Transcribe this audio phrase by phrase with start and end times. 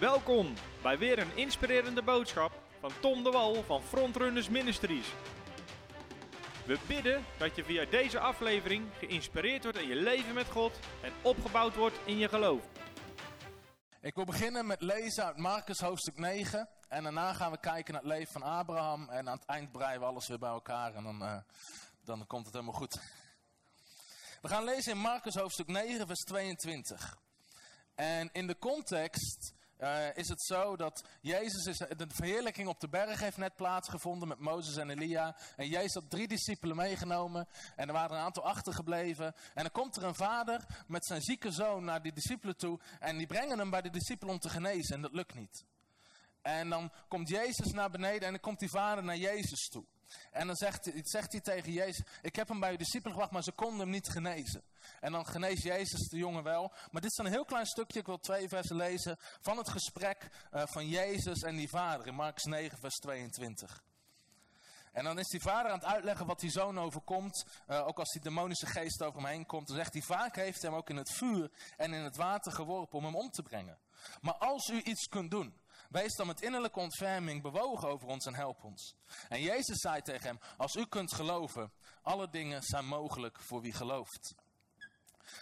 [0.00, 5.06] Welkom bij weer een inspirerende boodschap van Tom de Wal van Frontrunners Ministries.
[6.66, 11.12] We bidden dat je via deze aflevering geïnspireerd wordt in je leven met God en
[11.22, 12.62] opgebouwd wordt in je geloof.
[14.00, 16.68] Ik wil beginnen met lezen uit Marcus hoofdstuk 9.
[16.88, 19.08] En daarna gaan we kijken naar het leven van Abraham.
[19.08, 20.94] En aan het eind breien we alles weer bij elkaar.
[20.94, 21.36] En dan, uh,
[22.04, 23.00] dan komt het helemaal goed.
[24.40, 27.18] We gaan lezen in Marcus hoofdstuk 9, vers 22.
[27.94, 32.88] En in de context uh, is het zo dat Jezus, is, de verheerlijking op de
[32.88, 35.36] berg heeft net plaatsgevonden met Mozes en Elia.
[35.56, 39.26] En Jezus had drie discipelen meegenomen en er waren een aantal achtergebleven.
[39.54, 43.16] En dan komt er een vader met zijn zieke zoon naar die discipelen toe en
[43.16, 45.64] die brengen hem bij de discipelen om te genezen en dat lukt niet.
[46.42, 49.84] En dan komt Jezus naar beneden en dan komt die vader naar Jezus toe.
[50.30, 53.42] En dan zegt, zegt hij tegen Jezus, ik heb hem bij uw discipelen gebracht, maar
[53.42, 54.62] ze konden hem niet genezen.
[55.00, 56.72] En dan geneest Jezus de jongen wel.
[56.90, 60.28] Maar dit is een heel klein stukje, ik wil twee versen lezen, van het gesprek
[60.54, 63.82] uh, van Jezus en die vader in Marcus 9, vers 22.
[64.92, 67.44] En dan is die vader aan het uitleggen wat die zoon overkomt.
[67.68, 69.66] Uh, ook als die demonische geest over hem heen komt.
[69.66, 72.98] Dan zegt hij, vaak heeft hem ook in het vuur en in het water geworpen
[72.98, 73.78] om hem om te brengen.
[74.20, 75.54] Maar als u iets kunt doen,
[75.88, 78.94] wees dan met innerlijke ontferming bewogen over ons en help ons.
[79.28, 81.72] En Jezus zei tegen hem, als u kunt geloven,
[82.02, 84.34] alle dingen zijn mogelijk voor wie gelooft.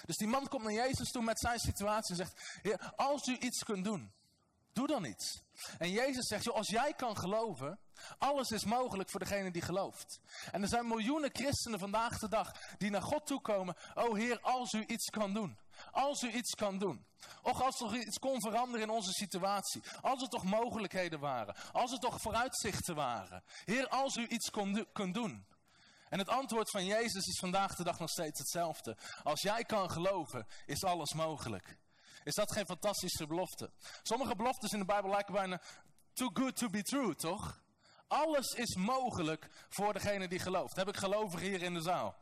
[0.04, 3.36] Dus die man komt naar Jezus toe met zijn situatie en zegt, Heer, als u
[3.38, 4.12] iets kunt doen,
[4.72, 5.42] doe dan iets.
[5.78, 7.78] En Jezus zegt, als jij kan geloven,
[8.18, 10.20] alles is mogelijk voor degene die gelooft.
[10.52, 13.76] En er zijn miljoenen christenen vandaag de dag die naar God toe komen.
[13.94, 15.58] Oh Heer, als u iets kan doen.
[15.90, 17.06] Als u iets kan doen.
[17.42, 19.82] Och, als er iets kon veranderen in onze situatie.
[20.00, 21.54] Als er toch mogelijkheden waren.
[21.72, 23.42] Als er toch vooruitzichten waren.
[23.64, 25.46] Heer, als u iets kon, kunt doen.
[26.08, 28.96] En het antwoord van Jezus is vandaag de dag nog steeds hetzelfde.
[29.22, 31.78] Als jij kan geloven, is alles mogelijk.
[32.24, 33.70] Is dat geen fantastische belofte?
[34.02, 35.60] Sommige beloftes in de Bijbel lijken bijna
[36.12, 37.60] too good to be true, toch?
[38.08, 40.76] Alles is mogelijk voor degene die gelooft.
[40.76, 42.16] Heb ik gelovigen hier in de zaal?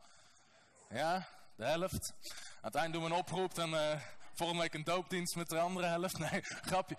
[0.89, 2.13] Ja, de helft.
[2.55, 4.01] Aan het eind doen we een oproep, dan uh,
[4.33, 6.17] volgende week een doopdienst met de andere helft.
[6.31, 6.97] Nee, grapje.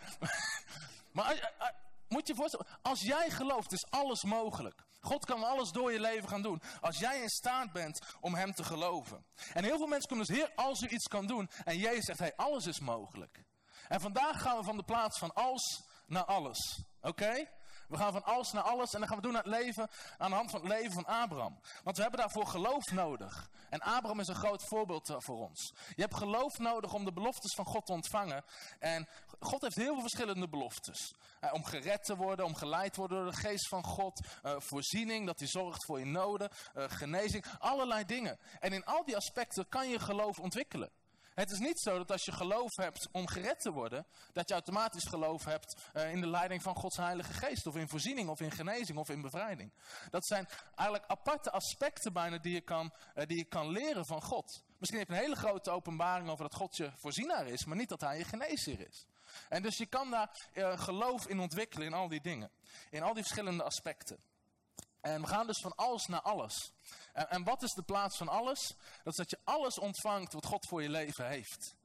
[1.13, 1.67] maar uh, uh,
[2.09, 4.85] moet je voorstellen, als jij gelooft, is alles mogelijk.
[5.01, 6.63] God kan alles door je leven gaan doen.
[6.81, 9.25] Als jij in staat bent om hem te geloven.
[9.53, 11.51] En heel veel mensen kunnen dus, Heer, als u iets kan doen.
[11.65, 13.45] En Jezus zegt, hey, alles is mogelijk.
[13.89, 16.83] En vandaag gaan we van de plaats van als naar alles.
[17.01, 17.49] Oké?
[17.89, 19.89] We gaan van alles naar alles en dan gaan we doen naar het leven
[20.19, 21.61] aan de hand van het leven van Abraham.
[21.83, 23.51] Want we hebben daarvoor geloof nodig.
[23.71, 25.75] En Abraham is een groot voorbeeld voor ons.
[25.95, 28.45] Je hebt geloof nodig om de beloftes van God te ontvangen.
[28.79, 29.09] En
[29.41, 31.15] God heeft heel veel verschillende beloftes.
[31.41, 34.21] Uh, om gered te worden, om geleid te worden door de geest van God.
[34.45, 36.51] Uh, voorziening, dat hij zorgt voor je noden.
[36.75, 38.39] Genezing, allerlei dingen.
[38.61, 40.91] En in al die aspecten kan je geloof ontwikkelen.
[41.37, 44.55] Het is niet zo dat als je geloof hebt om gered te worden, dat je
[44.55, 47.67] automatisch geloof hebt uh, in de leiding van Gods Heilige Geest.
[47.67, 49.73] Of in voorziening, of in genezing, of in bevrijding.
[50.11, 54.23] Dat zijn eigenlijk aparte aspecten bijna die je kan, uh, die je kan leren van
[54.23, 54.65] God.
[54.79, 57.89] Misschien heb je een hele grote openbaring over dat God je voorzienaar is, maar niet
[57.89, 59.07] dat hij je geneesheer is.
[59.49, 62.51] En dus je kan daar uh, geloof in ontwikkelen in al die dingen.
[62.91, 64.19] In al die verschillende aspecten.
[65.07, 66.73] En we gaan dus van alles naar alles.
[67.13, 68.75] En, en, wat is de plaats van alles?
[69.03, 71.77] Dat is dat je alles ontvangt wat God voor je leven heeft.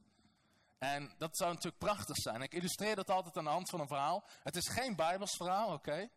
[0.78, 2.42] En dat zou natuurlijk prachtig zijn.
[2.42, 4.24] Ik illustreer dat altijd aan de hand van een verhaal.
[4.42, 6.08] Het is geen Bijbels verhaal, oké?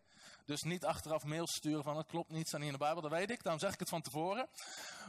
[0.46, 3.12] Dus niet achteraf mails sturen van het klopt niet, staat niet in de Bijbel, dat
[3.12, 3.44] weet ik.
[3.44, 4.50] Daarom zeg ik het van tevoren.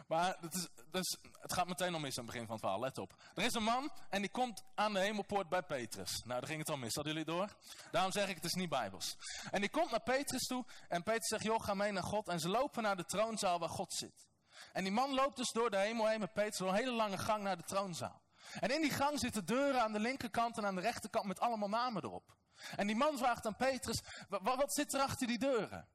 [0.06, 2.80] Maar het, is, dus, het gaat meteen al mis aan het begin van het verhaal,
[2.80, 3.14] let op.
[3.34, 6.22] Er is een man en die komt aan de hemelpoort bij Petrus.
[6.25, 7.56] Nou, daar ging het al mis, hadden jullie door?
[7.91, 9.16] Daarom zeg ik het is niet Bijbels.
[9.50, 12.28] En die komt naar Petrus toe en Petrus zegt, joh, ga mee naar God.
[12.28, 14.28] En ze lopen naar de troonzaal waar God zit.
[14.72, 17.42] En die man loopt dus door de hemel heen met Petrus een hele lange gang
[17.42, 18.22] naar de troonzaal.
[18.60, 21.69] En in die gang zitten deuren aan de linkerkant en aan de rechterkant met allemaal
[21.69, 22.36] namen erop.
[22.77, 25.89] En die man vraagt aan Petrus, wat, zit er achter die deuren?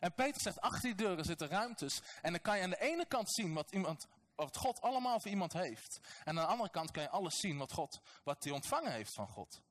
[0.00, 2.00] En Petrus zegt, achter die deuren zitten ruimtes.
[2.22, 5.30] En dan kan je aan de ene kant zien wat, iemand, wat God allemaal voor
[5.30, 6.00] iemand heeft.
[6.24, 9.14] En aan de andere kant kan je alles zien wat God, wat hij ontvangen heeft
[9.14, 9.62] van God.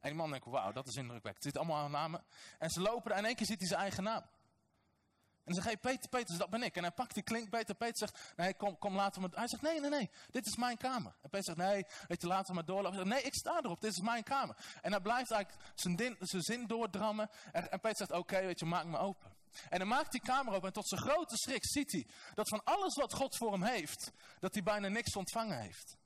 [0.00, 1.44] En die man denkt, wauw, dat is indrukwekkend.
[1.44, 2.24] Het zit allemaal namen.
[2.58, 4.22] En ze lopen er en in één keer ziet hij zijn eigen naam.
[5.44, 6.76] En dan zegt hij, Peter, Peter, dat ben ik.
[6.76, 7.74] En hij pakt die klinkbeter.
[7.74, 9.38] Peter zegt, nee, kom, kom laten we maar...
[9.38, 11.14] Hij zegt, nee, nee, nee, dit is mijn kamer.
[11.22, 12.98] En Peter zegt, nee, weet je, laten maar doorlopen.
[12.98, 14.56] Zegt, nee, ik sta erop, dit is mijn kamer.
[14.82, 17.30] En hij blijft eigenlijk zijn, zin doordrammen.
[17.52, 19.38] En, en Peter zegt, oké, weet je, maak me open.
[19.68, 22.64] En dan maakt die kamer open en tot zijn grote schrik ziet hij dat van
[22.64, 25.96] alles wat God voor hem heeft, dat hij bijna niks ontvangen heeft.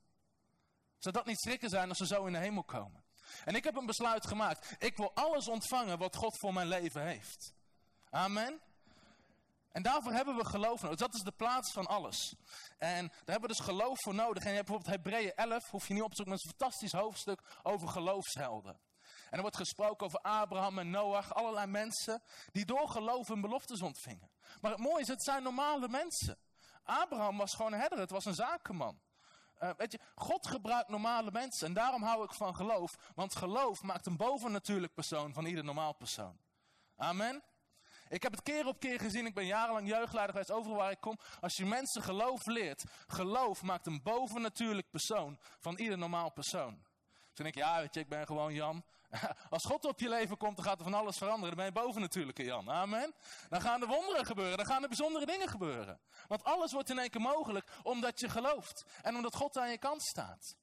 [0.99, 3.05] Zou dat niet schrikken zijn als ze zo in de hemel komen?
[3.45, 4.75] En ik heb een besluit gemaakt.
[4.79, 7.55] Ik wil alles ontvangen wat God voor mijn leven heeft.
[8.11, 8.61] Amen.
[9.75, 10.99] En daarvoor hebben we geloof nodig.
[10.99, 12.35] Dat is de plaats van alles.
[12.79, 14.43] En daar hebben we dus geloof voor nodig.
[14.45, 16.59] En je hebt bijvoorbeeld Hebreeën 11, hoef je niet op te zoeken, maar is een
[16.59, 18.81] fantastisch hoofdstuk over geloofshelden.
[19.31, 22.23] er wordt gesproken over Abraham en Noach, allerlei mensen
[22.53, 24.31] die door geloof hun beloftes ontvingen.
[24.61, 26.39] Maar het mooie is, het zijn normale mensen.
[26.83, 29.01] Abraham was gewoon een herder, het was een zakenman.
[29.63, 33.13] Uh, weet je, God gebruikt normale mensen en daarom hou ik van geloof.
[33.15, 36.39] Want geloof maakt een bovennatuurlijk persoon van ieder normaal persoon.
[36.97, 37.43] Amen.
[38.15, 41.01] Ik heb het keer op keer gezien, ik ben jarenlang jeugdleider geweest, overal waar ik
[41.01, 41.19] kom.
[41.41, 46.85] Als je mensen geloof leert, geloof maakt een bovennatuurlijk persoon van ieder normaal persoon.
[47.33, 48.85] Toen ik, ja, weet je, ik ben gewoon Jan.
[49.51, 51.57] Als God op je leven komt, dan gaat er van alles veranderen.
[51.57, 52.71] Dan ben je bovennatuurlijke Jan.
[52.71, 53.15] Amen.
[53.49, 54.57] Dan gaan er wonderen gebeuren.
[54.57, 56.01] Dan gaan er bijzondere dingen gebeuren.
[56.27, 58.85] Want alles wordt in één keer mogelijk omdat je gelooft.
[59.03, 60.57] En omdat God aan je kant staat.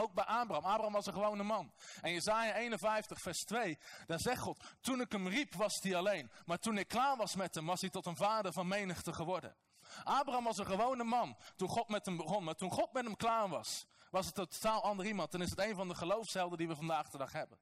[0.00, 0.64] Ook bij Abraham.
[0.64, 1.72] Abraham was een gewone man.
[2.00, 6.30] En Jezaja 51 vers 2, daar zegt God, toen ik hem riep was hij alleen.
[6.44, 9.56] Maar toen ik klaar was met hem was hij tot een vader van menigte geworden.
[10.04, 12.44] Abraham was een gewone man toen God met hem begon.
[12.44, 15.32] Maar toen God met hem klaar was, was het een totaal ander iemand.
[15.32, 17.58] Dan is het een van de geloofshelden die we vandaag de dag hebben.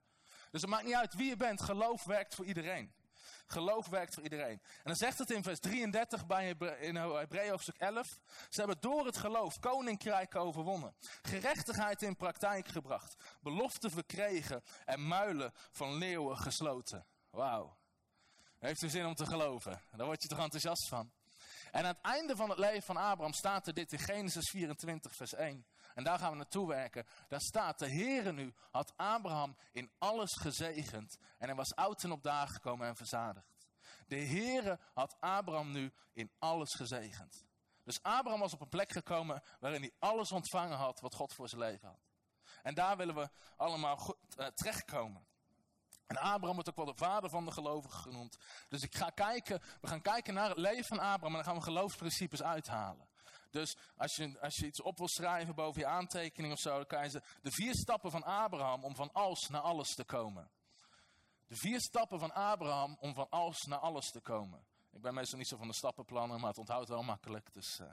[0.50, 1.62] Dus het maakt niet uit wie je bent.
[1.62, 2.92] Geloof werkt voor iedereen.
[3.46, 4.60] Geloof werkt voor iedereen.
[4.60, 8.18] En dan zegt het in vers 33 bij in Hebreeën hoofdstuk 11.
[8.48, 10.94] Ze hebben door het geloof koninkrijken overwonnen.
[11.22, 13.14] Gerechtigheid in praktijk gebracht.
[13.40, 17.06] Beloften verkregen en muilen van leeuwen gesloten.
[17.30, 17.76] Wauw.
[18.58, 19.82] Heeft u zin om te geloven?
[19.90, 21.12] Daar word je toch enthousiast van?
[21.70, 25.14] En aan het einde van het leven van Abraham staat er dit in Genesis 24
[25.14, 25.66] vers 1.
[25.98, 27.06] En daar gaan we naartoe werken.
[27.28, 31.18] Daar staat, de Heere nu had Abraham in alles gezegend.
[31.38, 33.66] En hij was oud en op dagen gekomen en verzadigd.
[34.06, 37.44] De Heere had Abraham nu in alles gezegend.
[37.84, 41.48] Dus Abraham was op een plek gekomen waarin hij alles ontvangen had wat God voor
[41.48, 42.08] zijn leven had.
[42.62, 45.26] En daar willen we allemaal goed, uh, terechtkomen.
[46.06, 48.36] En Abraham wordt ook wel de vader van de gelovigen genoemd.
[48.68, 51.54] Dus ik ga kijken, we gaan kijken naar het leven van Abraham en dan gaan
[51.54, 53.07] we geloofsprincipes uithalen.
[53.50, 56.86] Dus als je, als je iets op wil schrijven boven je aantekening of zo, dan
[56.86, 60.50] kan je ze, de vier stappen van Abraham om van als naar alles te komen.
[61.46, 64.66] De vier stappen van Abraham om van als naar alles te komen.
[64.90, 67.52] Ik ben meestal niet zo van de stappenplannen, maar het onthoudt wel makkelijk.
[67.52, 67.92] Dus, uh.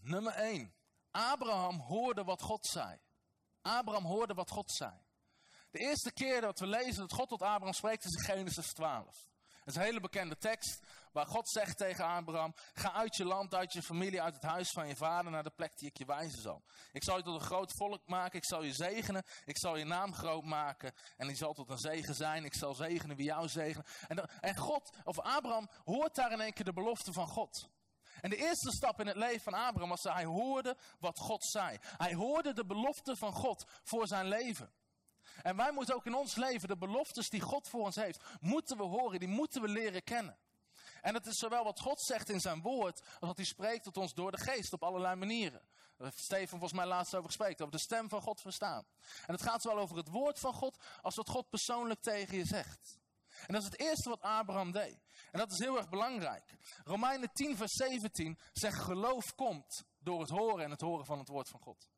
[0.00, 0.74] Nummer 1.
[1.10, 2.98] Abraham hoorde wat God zei.
[3.62, 4.92] Abraham hoorde wat God zei.
[5.70, 9.29] De eerste keer dat we lezen dat God tot Abraham spreekt is in Genesis 12.
[9.64, 10.80] Dat is een hele bekende tekst
[11.12, 14.70] waar God zegt tegen Abraham: Ga uit je land, uit je familie, uit het huis
[14.70, 16.62] van je vader naar de plek die ik je wijzen zal.
[16.92, 19.84] Ik zal je tot een groot volk maken, ik zal je zegenen, ik zal je
[19.84, 22.44] naam groot maken en die zal tot een zegen zijn.
[22.44, 23.86] Ik zal zegenen wie jou zegenen.
[24.08, 27.68] En, en God, of Abraham, hoort daar in één keer de belofte van God.
[28.20, 31.44] En de eerste stap in het leven van Abraham was dat hij hoorde wat God
[31.44, 31.78] zei.
[31.80, 34.72] Hij hoorde de belofte van God voor zijn leven.
[35.42, 38.76] En wij moeten ook in ons leven de beloftes die God voor ons heeft, moeten
[38.76, 40.38] we horen, die moeten we leren kennen.
[41.00, 43.96] En het is zowel wat God zegt in zijn woord, als wat hij spreekt tot
[43.96, 45.62] ons door de geest op allerlei manieren.
[45.96, 48.84] Daar heeft Steven volgens mij laatst over gesproken, over de stem van God verstaan.
[49.26, 52.44] En het gaat zowel over het woord van God, als wat God persoonlijk tegen je
[52.44, 52.98] zegt.
[53.46, 54.98] En dat is het eerste wat Abraham deed.
[55.30, 56.54] En dat is heel erg belangrijk.
[56.84, 61.28] Romeinen 10, vers 17 zegt: geloof komt door het horen en het horen van het
[61.28, 61.88] woord van God.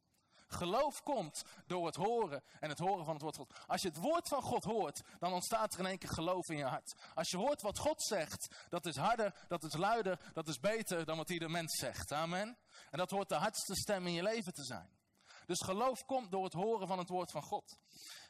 [0.52, 3.69] Geloof komt door het horen en het horen van het woord van God.
[3.69, 6.56] Als je het woord van God hoort, dan ontstaat er in één keer geloof in
[6.56, 6.94] je hart.
[7.14, 11.04] Als je hoort wat God zegt, dat is harder, dat is luider, dat is beter
[11.04, 12.12] dan wat ieder mens zegt.
[12.12, 12.58] Amen.
[12.90, 15.00] En dat hoort de hardste stem in je leven te zijn.
[15.46, 17.79] Dus geloof komt door het horen van het woord van God.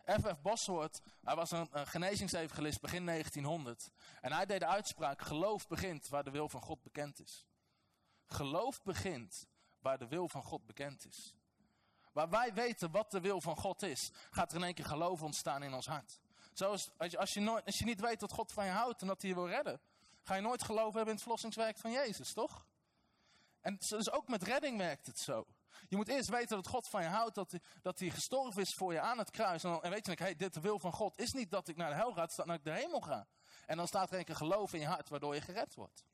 [0.05, 0.41] F.F.
[0.43, 3.91] Bosworth, hij was een, een genezingsevangelist begin 1900.
[4.21, 7.47] En hij deed de uitspraak, geloof begint waar de wil van God bekend is.
[8.27, 9.47] Geloof begint
[9.81, 11.35] waar de wil van God bekend is.
[12.13, 15.23] Waar wij weten wat de wil van God is, gaat er in één keer geloof
[15.23, 16.21] ontstaan in ons hart.
[16.53, 19.01] Zoals als je, als je, nooit, als je niet weet dat God van je houdt
[19.01, 19.81] en dat hij je wil redden,
[20.23, 22.67] ga je nooit geloven hebben in het verlossingswerk van Jezus, toch?
[23.61, 25.47] En dus ook met redding werkt het zo.
[25.89, 28.75] Je moet eerst weten dat God van je houdt, dat hij, dat hij gestorven is
[28.75, 29.65] voor je aan het kruis.
[29.65, 31.89] En, dan, weet je, hey, dit de wil van God is niet dat ik naar
[31.89, 33.27] de hel ga, het staat dat ik de hemel ga.
[33.67, 36.05] En dan staat er een keer geloof in je hart, waardoor je gered wordt.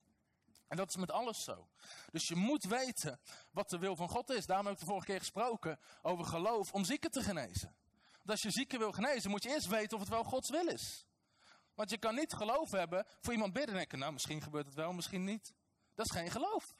[0.68, 1.68] En dat is met alles zo.
[2.10, 3.20] Dus je moet weten
[3.50, 4.46] wat de wil van God is.
[4.46, 7.76] Daarom heb ik de vorige keer gesproken over geloof om zieken te genezen.
[8.12, 10.66] Want als je zieken wil genezen, moet je eerst weten of het wel Gods wil
[10.66, 11.06] is.
[11.74, 14.74] Want je kan niet geloof hebben voor iemand bidden en denken, nou misschien gebeurt het
[14.74, 15.52] wel, misschien niet.
[15.94, 16.76] Dat is geen geloof.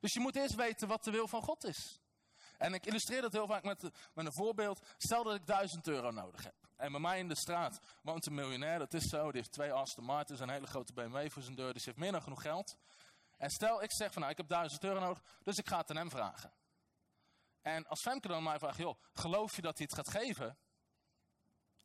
[0.00, 2.00] Dus je moet eerst weten wat de wil van God is.
[2.58, 3.82] En ik illustreer dat heel vaak met,
[4.14, 4.86] met een voorbeeld.
[4.96, 6.65] Stel dat ik 1000 euro nodig heb.
[6.76, 9.24] En bij mij in de straat woont een miljonair, dat is zo.
[9.24, 11.72] Die heeft twee Aston Martins en een hele grote BMW voor zijn deur.
[11.72, 12.76] Dus hij heeft meer dan genoeg geld.
[13.36, 15.90] En stel, ik zeg van nou, ik heb 1000 euro nodig, dus ik ga het
[15.90, 16.52] aan hem vragen.
[17.62, 20.58] En als Femke dan mij vraagt, joh, geloof je dat hij het gaat geven?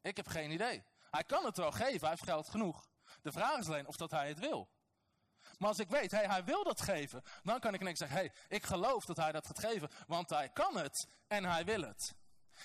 [0.02, 0.84] Ik heb geen idee.
[1.10, 2.90] Hij kan het wel geven, hij heeft geld genoeg.
[3.22, 4.70] De vraag is alleen of dat hij het wil.
[5.58, 8.64] Maar als ik weet, hij wil dat geven, dan kan ik ineens zeggen, hey, ik
[8.64, 12.16] geloof dat hij dat gaat geven, want hij kan het en hij wil het.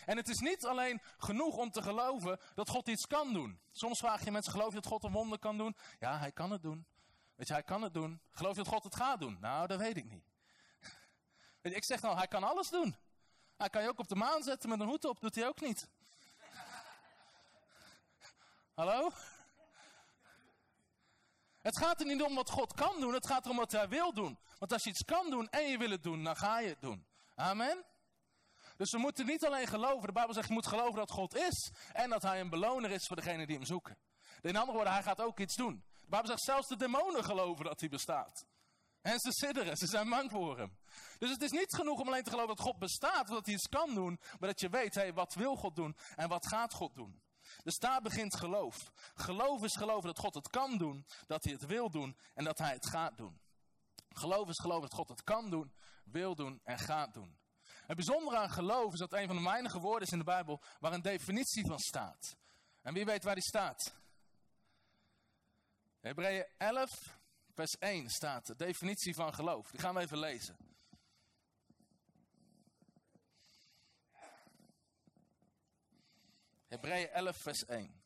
[0.05, 3.61] En het is niet alleen genoeg om te geloven dat God iets kan doen.
[3.73, 5.77] Soms vraag je mensen, geloof je dat God een wonder kan doen?
[5.99, 6.87] Ja, hij kan het doen.
[7.35, 8.21] Weet je, hij kan het doen.
[8.31, 9.37] Geloof je dat God het gaat doen?
[9.41, 10.25] Nou, dat weet ik niet.
[11.77, 12.97] Ik zeg nou, hij kan alles doen.
[13.57, 15.61] Hij kan je ook op de maan zetten met een hoed op, doet hij ook
[15.61, 15.89] niet.
[18.75, 19.11] Hallo?
[21.61, 24.13] Het gaat er niet om wat God kan doen, het gaat erom wat hij wil
[24.13, 24.39] doen.
[24.59, 26.81] Want als je iets kan doen en je wil het doen, dan ga je het
[26.81, 27.07] doen.
[27.35, 27.85] Amen?
[28.77, 31.71] Dus we moeten niet alleen geloven, de Bijbel zegt je moet geloven dat God is
[31.93, 33.99] en dat hij een beloner is voor degenen die hem zoeken.
[34.41, 35.85] In andere woorden, hij gaat ook iets doen.
[36.01, 38.47] De Bijbel zegt zelfs de demonen geloven dat hij bestaat.
[39.01, 40.79] En ze sidderen, ze zijn bang voor hem.
[41.19, 43.69] Dus het is niet genoeg om alleen te geloven dat God bestaat, dat hij iets
[43.69, 46.95] kan doen, maar dat je weet, hé, wat wil God doen en wat gaat God
[46.95, 47.21] doen.
[47.63, 48.91] Dus daar begint geloof.
[49.15, 52.59] Geloof is geloven dat God het kan doen, dat hij het wil doen en dat
[52.59, 53.41] hij het gaat doen.
[54.09, 55.73] Geloof is geloven dat God het kan doen,
[56.05, 57.37] wil doen en gaat doen.
[57.87, 60.63] Het bijzondere aan geloof is dat een van de weinige woorden is in de Bijbel
[60.81, 62.37] waar een definitie van staat.
[62.83, 63.95] En wie weet waar die staat?
[66.01, 67.19] Hebreeën 11,
[67.55, 69.71] vers 1 staat de definitie van geloof.
[69.71, 70.57] Die gaan we even lezen.
[76.67, 78.06] Hebreeën 11, vers 1.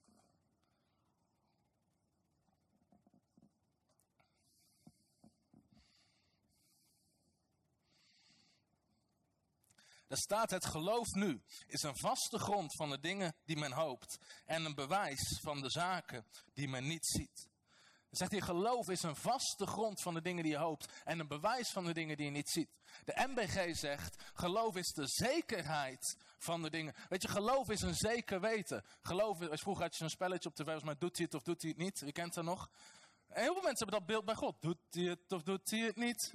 [10.11, 14.19] Daar staat het geloof nu is een vaste grond van de dingen die men hoopt
[14.47, 17.49] en een bewijs van de zaken die men niet ziet.
[17.99, 21.19] Dan zegt hij, geloof is een vaste grond van de dingen die je hoopt en
[21.19, 22.71] een bewijs van de dingen die je niet ziet.
[23.05, 26.95] De MBG zegt, geloof is de zekerheid van de dingen.
[27.09, 28.85] Weet je, geloof is een zeker weten.
[29.03, 31.63] Geloof is, vroeger had je zo'n spelletje op tv, mij doet hij het of doet
[31.63, 32.01] hij het niet.
[32.01, 32.71] Wie kent dat nog?
[33.29, 34.61] En heel veel mensen hebben dat beeld bij God.
[34.61, 36.31] Doet hij het of doet hij het niet?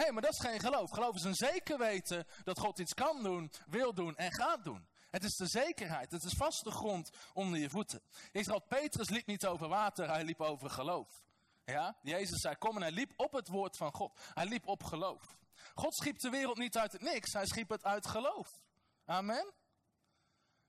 [0.00, 0.90] Hey, maar dat is geen geloof.
[0.90, 4.88] Geloof is een zeker weten dat God iets kan doen, wil doen en gaat doen.
[5.10, 8.02] Het is de zekerheid, het is vaste grond onder je voeten.
[8.32, 11.24] Israël, Petrus liep niet over water, hij liep over geloof.
[11.64, 14.20] Ja, Jezus zei kom en hij liep op het woord van God.
[14.34, 15.38] Hij liep op geloof.
[15.74, 18.62] God schiep de wereld niet uit het niks, hij schiep het uit geloof.
[19.04, 19.52] Amen.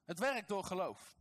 [0.06, 1.16] Het werkt door geloof.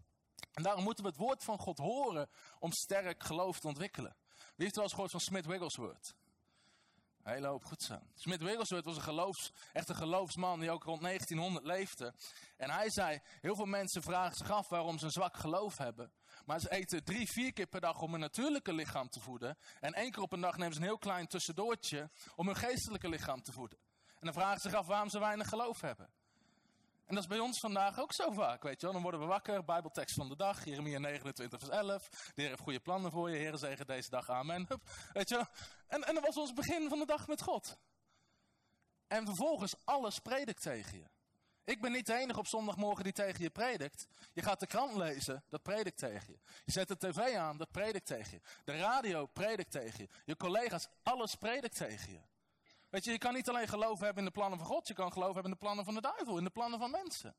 [0.53, 4.17] En daarom moeten we het woord van God horen om sterk geloof te ontwikkelen.
[4.37, 6.15] Wie heeft wel eens gehoord van Smith Wigglesworth?
[7.23, 7.99] Hele hoop goed zo.
[8.15, 12.15] Smith Wigglesworth was een geloofs, echt een geloofsman die ook rond 1900 leefde.
[12.57, 16.13] En hij zei, heel veel mensen vragen zich af waarom ze een zwak geloof hebben.
[16.45, 19.59] Maar ze eten drie, vier keer per dag om hun natuurlijke lichaam te voeden.
[19.81, 23.09] En één keer op een dag nemen ze een heel klein tussendoortje om hun geestelijke
[23.09, 23.79] lichaam te voeden.
[24.07, 26.11] En dan vragen ze zich af waarom ze weinig geloof hebben.
[27.11, 28.93] En dat is bij ons vandaag ook zo vaak, weet je wel.
[28.93, 32.09] Dan worden we wakker, bijbeltekst van de dag, Jeremia 29 vers 11.
[32.09, 34.67] De Heer heeft goede plannen voor je, Heer zegen deze dag, amen.
[34.69, 34.81] Hup,
[35.13, 35.47] weet je.
[35.87, 37.79] En, en dat was ons begin van de dag met God.
[39.07, 41.09] En vervolgens alles predikt tegen je.
[41.65, 44.07] Ik ben niet de enige op zondagmorgen die tegen je predikt.
[44.33, 46.39] Je gaat de krant lezen, dat predikt tegen je.
[46.65, 48.41] Je zet de tv aan, dat predikt tegen je.
[48.65, 50.09] De radio predikt tegen je.
[50.25, 52.21] Je collega's, alles predikt tegen je.
[52.91, 55.13] Weet je, je kan niet alleen geloof hebben in de plannen van God, je kan
[55.13, 57.37] geloof hebben in de plannen van de duivel, in de plannen van mensen.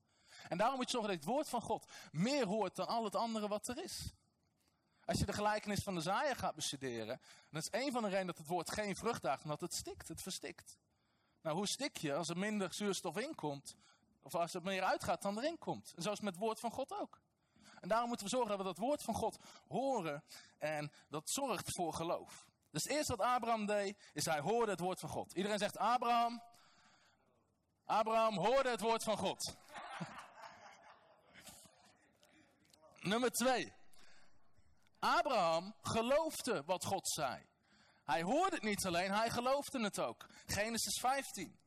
[0.50, 3.15] En daarom moet je zorgen dat het woord van God meer hoort dan al het
[3.15, 4.13] andere wat er is.
[5.05, 8.27] Als je de gelijkenis van de zaaier gaat bestuderen, dan is een van de redenen
[8.27, 10.79] dat het woord geen vrucht draagt, omdat het stikt, het verstikt.
[11.41, 13.75] Nou, hoe stik je als er minder zuurstof inkomt,
[14.22, 15.93] of als er meer uitgaat dan erin komt?
[15.96, 17.22] En zo is het met het woord van God ook.
[17.79, 20.24] En daarom moeten we zorgen dat we dat woord van God horen
[20.58, 22.50] en dat zorgt voor geloof.
[22.71, 25.33] Dus het eerste wat Abraham deed, is hij hoorde het woord van God.
[25.33, 26.41] Iedereen zegt Abraham.
[27.85, 29.55] Abraham hoorde het woord van God.
[33.11, 33.73] Nummer twee.
[34.99, 37.49] Abraham geloofde wat God zei.
[38.03, 40.25] Hij hoorde het niet alleen, hij geloofde het ook.
[40.45, 41.59] Genesis 15.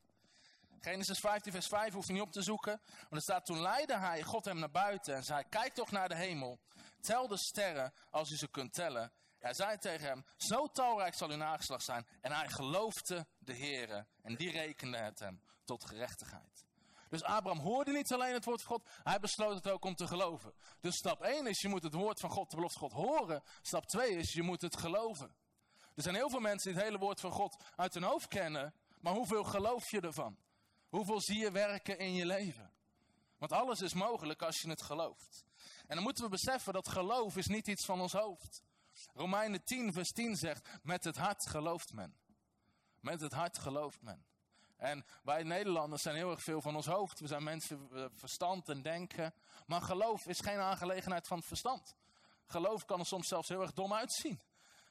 [0.81, 2.81] Genesis 15 vers 5 hoeft niet op te zoeken.
[2.87, 6.09] Want er staat, toen leidde hij God hem naar buiten en zei, kijk toch naar
[6.09, 6.61] de hemel.
[7.01, 9.13] Tel de sterren als u ze kunt tellen.
[9.45, 12.07] Hij zei tegen hem, zo talrijk zal uw nageslacht zijn.
[12.21, 16.65] En hij geloofde de Heere en die rekende het hem tot gerechtigheid.
[17.09, 20.07] Dus Abraham hoorde niet alleen het woord van God, hij besloot het ook om te
[20.07, 20.55] geloven.
[20.81, 23.43] Dus stap 1 is, je moet het woord van God, de belofte God horen.
[23.63, 25.35] Stap 2 is, je moet het geloven.
[25.95, 28.75] Er zijn heel veel mensen die het hele woord van God uit hun hoofd kennen,
[29.01, 30.37] maar hoeveel geloof je ervan?
[30.89, 32.73] Hoeveel zie je werken in je leven?
[33.39, 35.45] Want alles is mogelijk als je het gelooft.
[35.87, 38.63] En dan moeten we beseffen dat geloof is niet iets van ons hoofd.
[39.13, 42.17] Romeinen 10, vers 10 zegt, met het hart gelooft men.
[43.01, 44.27] Met het hart gelooft men.
[44.77, 47.21] En wij Nederlanders zijn heel erg veel van ons hoofd.
[47.21, 49.35] We zijn mensen verstand en denken.
[49.67, 51.95] Maar geloof is geen aangelegenheid van het verstand.
[52.47, 54.41] Geloof kan er soms zelfs heel erg dom uitzien.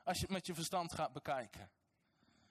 [0.04, 1.72] als je het met je verstand gaat bekijken.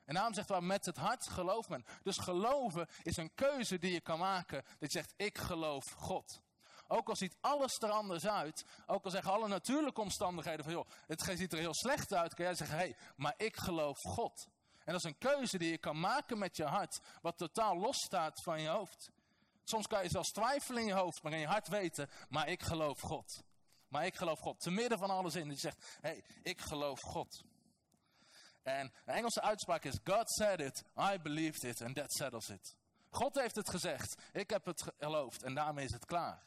[0.05, 1.85] En daarom zegt waar met het hart gelooft men.
[2.03, 4.63] Dus geloven is een keuze die je kan maken.
[4.79, 6.41] Dat je zegt, ik geloof God.
[6.89, 8.65] Ook al ziet alles er anders uit.
[8.87, 12.35] Ook al zeggen alle natuurlijke omstandigheden van, joh, het ziet er heel slecht uit.
[12.35, 14.49] Kan jij zeggen, hé, hey, maar ik geloof God.
[14.85, 17.01] En dat is een keuze die je kan maken met je hart.
[17.21, 19.11] Wat totaal los staat van je hoofd.
[19.65, 22.63] Soms kan je zelfs twijfelen in je hoofd, maar in je hart weten, maar ik
[22.63, 23.43] geloof God.
[23.89, 24.61] Maar ik geloof God.
[24.61, 25.49] Te midden van alles in.
[25.49, 27.45] Die zegt, hé, hey, ik geloof God.
[28.63, 32.77] En de Engelse uitspraak is, God said it, I believed it, and that settles it.
[33.11, 36.43] God heeft het gezegd, ik heb het geloofd en daarmee is het klaar.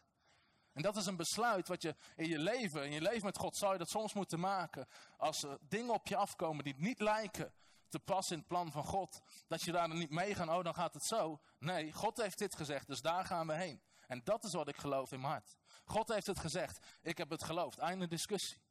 [0.76, 3.56] En dat is een besluit wat je in je leven, in je leven met God,
[3.56, 4.88] zou je dat soms moeten maken.
[5.18, 7.54] Als er dingen op je afkomen die niet lijken
[7.90, 9.22] te passen in het plan van God.
[9.48, 11.40] Dat je daar niet mee gaat, oh dan gaat het zo.
[11.60, 13.82] Nee, God heeft dit gezegd, dus daar gaan we heen.
[14.08, 15.56] En dat is wat ik geloof in mijn hart.
[15.86, 17.78] God heeft het gezegd, ik heb het geloofd.
[17.78, 18.62] Einde discussie.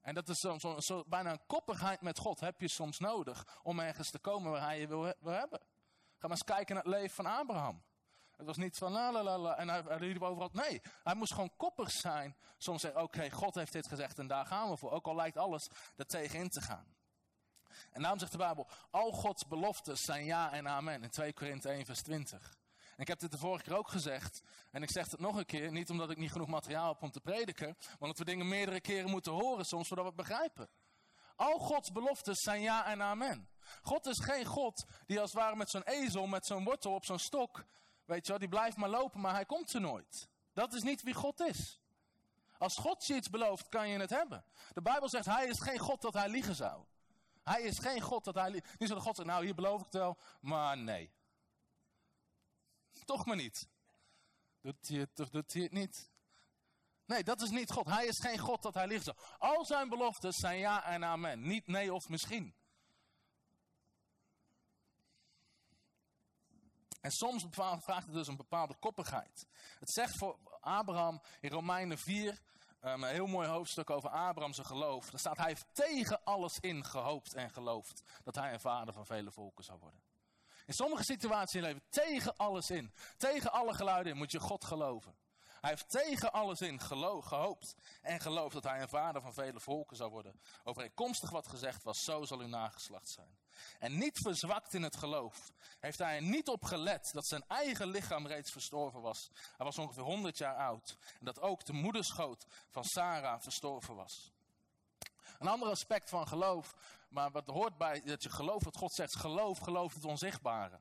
[0.00, 3.58] En dat is zo, zo, zo, bijna een koppigheid met God heb je soms nodig
[3.62, 4.86] om ergens te komen waar hij je
[5.20, 5.60] wil hebben.
[6.18, 7.82] Ga maar eens kijken naar het leven van Abraham.
[8.36, 10.48] Het was niet van la la la la en hij, hij liep overal.
[10.52, 12.36] Nee, hij moest gewoon koppig zijn.
[12.58, 14.90] Soms zeggen, oké, God heeft dit gezegd en daar gaan we voor.
[14.90, 16.94] Ook al lijkt alles er tegenin te gaan.
[17.90, 21.02] En daarom zegt de Bijbel, al Gods beloftes zijn ja en amen.
[21.02, 22.56] In 2 Korinthe 1 vers 20.
[22.96, 24.42] En ik heb dit de vorige keer ook gezegd.
[24.70, 25.72] En ik zeg het nog een keer.
[25.72, 27.76] Niet omdat ik niet genoeg materiaal heb om te prediken.
[27.78, 30.68] Maar omdat we dingen meerdere keren moeten horen soms, zodat we het begrijpen.
[31.36, 33.48] Al Gods beloftes zijn ja en amen.
[33.82, 37.04] God is geen God die als het ware met zo'n ezel, met zo'n wortel op
[37.04, 37.64] zo'n stok.
[38.04, 40.28] Weet je wel, die blijft maar lopen, maar hij komt er nooit.
[40.52, 41.80] Dat is niet wie God is.
[42.58, 44.44] Als God je iets belooft, kan je het hebben.
[44.72, 46.84] De Bijbel zegt, hij is geen God dat hij liegen zou.
[47.42, 48.70] Hij is geen God dat hij liegen.
[48.78, 51.12] Niet zo de God zegt, nou hier beloof ik het wel, maar nee.
[53.04, 53.68] Toch maar niet.
[54.60, 56.10] Doet hij het doet hij het niet?
[57.06, 57.86] Nee, dat is niet God.
[57.86, 59.12] Hij is geen God dat hij ligt zo.
[59.38, 61.46] Al zijn beloftes zijn ja en amen.
[61.46, 62.54] Niet nee of misschien.
[67.04, 69.46] En soms vraagt het dus een bepaalde koppigheid.
[69.78, 72.40] Het zegt voor Abraham in Romeinen 4,
[72.80, 75.10] ehm, een heel mooi hoofdstuk over Abraham zijn geloof.
[75.10, 79.06] Daar staat, hij heeft tegen alles in gehoopt en geloofd dat hij een vader van
[79.06, 80.00] vele volken zou worden.
[80.66, 84.64] In sommige situaties in leven, tegen alles in, tegen alle geluiden in, moet je God
[84.64, 85.14] geloven.
[85.64, 89.96] Hij heeft tegen alles in gehoopt en geloofd dat hij een vader van vele volken
[89.96, 90.40] zou worden.
[90.64, 93.38] Overeenkomstig wat gezegd was, zo zal uw nageslacht zijn.
[93.78, 97.88] En niet verzwakt in het geloof, heeft hij er niet op gelet dat zijn eigen
[97.88, 99.30] lichaam reeds verstorven was.
[99.56, 104.32] Hij was ongeveer 100 jaar oud en dat ook de moederschoot van Sarah verstorven was.
[105.38, 106.74] Een ander aspect van geloof,
[107.08, 110.80] maar wat hoort bij dat je gelooft wat God zegt, geloof, geloof het onzichtbare.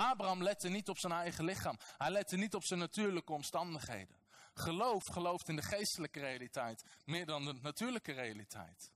[0.00, 1.78] Abraham lette niet op zijn eigen lichaam.
[1.98, 4.16] Hij lette niet op zijn natuurlijke omstandigheden.
[4.54, 8.92] Geloof gelooft in de geestelijke realiteit meer dan de natuurlijke realiteit.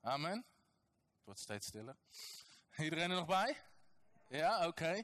[0.00, 0.36] Amen.
[1.14, 1.96] Het wordt steeds stiller.
[2.76, 3.56] Iedereen er nog bij?
[4.28, 5.02] Ja, oké.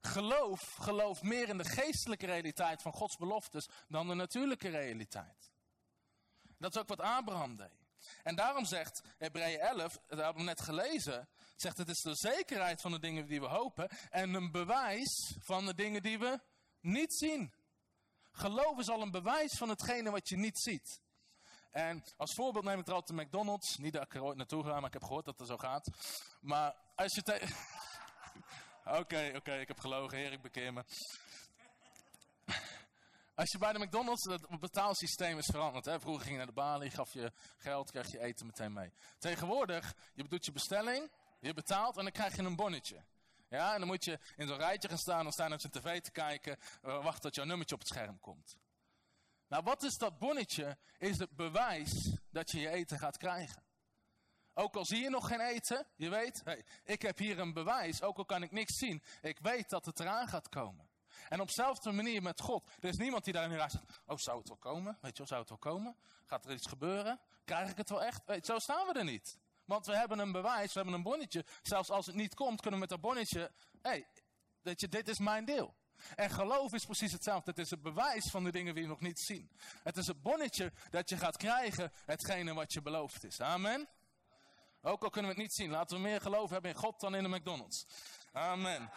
[0.00, 5.52] Geloof gelooft meer in de geestelijke realiteit van Gods beloftes dan de natuurlijke realiteit.
[6.58, 7.86] Dat is ook wat Abraham deed.
[8.22, 12.80] En daarom zegt Hebreeën 11, dat hebben we net gelezen, zegt het is de zekerheid
[12.80, 16.40] van de dingen die we hopen en een bewijs van de dingen die we
[16.80, 17.54] niet zien.
[18.32, 21.00] Geloof is al een bewijs van hetgene wat je niet ziet.
[21.70, 23.76] En als voorbeeld neem ik altijd de McDonald's.
[23.76, 25.88] Niet dat ik er ooit naartoe ga, maar ik heb gehoord dat het zo gaat.
[26.40, 27.56] Maar als je tegen...
[29.00, 30.84] Oké, oké, ik heb gelogen, heer, ik bekeer me.
[33.34, 35.84] Als je bij de McDonald's, het betaalsysteem is veranderd.
[35.84, 36.00] Hè?
[36.00, 38.92] Vroeger ging je naar de balie, gaf je geld, kreeg je eten meteen mee.
[39.18, 43.04] Tegenwoordig, je doet je bestelling, je betaalt en dan krijg je een bonnetje.
[43.48, 46.00] Ja, en dan moet je in zo'n rijtje gaan staan, dan staan naar zijn tv
[46.00, 48.56] te kijken, uh, wachten tot jouw nummertje op het scherm komt.
[49.48, 50.78] Nou, wat is dat bonnetje?
[50.98, 53.64] Is het bewijs dat je je eten gaat krijgen.
[54.54, 58.02] Ook al zie je nog geen eten, je weet, hey, ik heb hier een bewijs,
[58.02, 60.88] ook al kan ik niks zien, ik weet dat het eraan gaat komen.
[61.28, 62.68] En op dezelfde manier met God.
[62.80, 64.98] Er is niemand die daar nu zegt, oh zou het wel komen?
[65.00, 65.96] Weet je wel, zou het wel komen?
[66.24, 67.20] Gaat er iets gebeuren?
[67.44, 68.22] Krijg ik het wel echt?
[68.26, 69.38] Weet, zo staan we er niet.
[69.66, 71.44] Want we hebben een bewijs, we hebben een bonnetje.
[71.62, 73.52] Zelfs als het niet komt, kunnen we met dat bonnetje,
[73.82, 74.04] hé,
[74.62, 75.74] hey, je, dit is mijn deel.
[76.14, 77.50] En geloof is precies hetzelfde.
[77.50, 79.50] Het is het bewijs van de dingen die we nog niet zien.
[79.82, 83.40] Het is het bonnetje dat je gaat krijgen, hetgene wat je beloofd is.
[83.40, 83.88] Amen.
[84.82, 85.70] Ook al kunnen we het niet zien.
[85.70, 87.86] Laten we meer geloof hebben in God dan in de McDonald's.
[88.32, 88.90] Amen.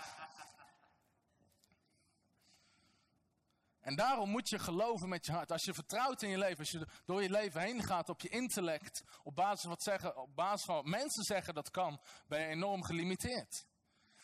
[3.89, 5.51] En daarom moet je geloven met je hart.
[5.51, 8.29] Als je vertrouwt in je leven, als je door je leven heen gaat op je
[8.29, 12.47] intellect, op basis van wat, zeggen, op basis van mensen zeggen dat kan, ben je
[12.47, 13.65] enorm gelimiteerd.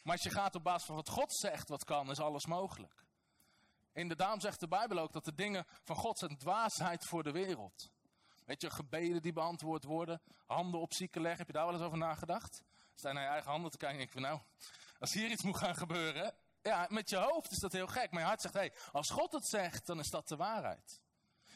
[0.03, 3.05] Maar als je gaat op basis van wat God zegt wat kan, is alles mogelijk.
[3.93, 7.31] In de zegt de Bijbel ook dat de dingen van God zijn dwaasheid voor de
[7.31, 7.89] wereld.
[8.45, 11.39] Weet je, gebeden die beantwoord worden, handen op zieken leggen.
[11.39, 12.63] Heb je daar wel eens over nagedacht?
[12.95, 14.41] Je naar je eigen handen te kijken en denk je, nou,
[14.99, 16.33] als hier iets moet gaan gebeuren.
[16.65, 18.11] Ja, met je hoofd is dat heel gek.
[18.11, 21.01] Maar je hart zegt, hey, als God het zegt, dan is dat de waarheid.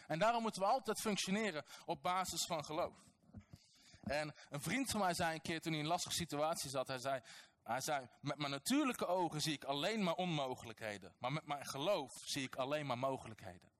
[0.07, 2.95] En daarom moeten we altijd functioneren op basis van geloof.
[4.01, 6.87] En een vriend van mij zei een keer toen hij in een lastige situatie zat,
[6.87, 7.21] hij zei,
[7.63, 11.13] hij zei, met mijn natuurlijke ogen zie ik alleen maar onmogelijkheden.
[11.17, 13.71] Maar met mijn geloof zie ik alleen maar mogelijkheden.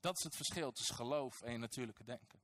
[0.00, 2.40] Dat is het verschil tussen geloof en je natuurlijke denken.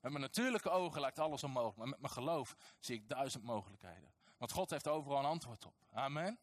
[0.00, 1.78] Met mijn natuurlijke ogen lijkt alles onmogelijk.
[1.78, 4.12] Maar met mijn geloof zie ik duizend mogelijkheden.
[4.38, 5.74] Want God heeft overal een antwoord op.
[5.92, 6.38] Amen.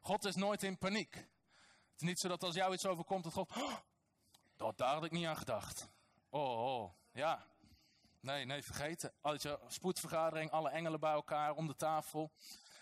[0.00, 1.14] God is nooit in paniek.
[1.14, 3.56] Het is niet zo dat als jou iets overkomt dat God...
[3.56, 3.76] Oh,
[4.56, 5.88] dat, daar had ik niet aan gedacht.
[6.28, 7.46] Oh, oh, ja.
[8.20, 9.12] Nee, nee, vergeten.
[9.20, 12.32] Als je spoedvergadering, alle engelen bij elkaar om de tafel.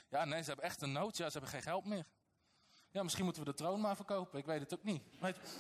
[0.09, 1.17] Ja, nee, ze hebben echt een nood.
[1.17, 2.07] Ja, ze hebben geen geld meer.
[2.91, 4.39] Ja, misschien moeten we de troon maar verkopen.
[4.39, 5.03] Ik weet het ook niet.
[5.21, 5.37] Weet...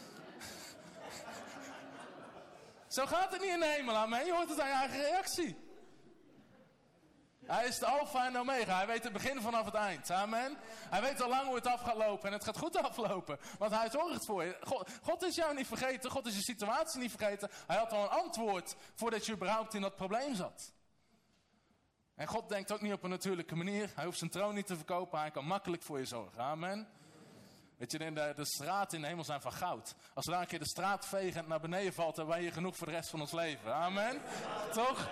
[2.89, 4.25] Zo gaat het niet in de hemel, amen.
[4.25, 5.68] Je hoort het aan je eigen reactie.
[7.49, 8.77] Hij is de alfa en de omega.
[8.77, 10.11] Hij weet het begin vanaf het eind.
[10.11, 10.57] Amen.
[10.91, 12.27] Hij weet al lang hoe het af gaat lopen.
[12.27, 13.39] En het gaat goed aflopen.
[13.59, 14.57] Want hij zorgt voor je.
[14.63, 16.11] God, God, is jou niet vergeten.
[16.11, 17.51] God is je situatie niet vergeten.
[17.67, 20.73] Hij had al een antwoord voordat je überhaupt in dat probleem zat.
[22.15, 23.93] En God denkt ook niet op een natuurlijke manier.
[23.95, 25.19] Hij hoeft zijn troon niet te verkopen.
[25.19, 26.43] Hij kan makkelijk voor je zorgen.
[26.43, 26.89] Amen.
[27.77, 29.95] Weet je, de, de straten in de hemel zijn van goud.
[30.15, 32.77] Als er daar een keer de straat vegend naar beneden valt, dan ben je genoeg
[32.77, 33.75] voor de rest van ons leven.
[33.75, 34.21] Amen.
[34.73, 35.09] Toch?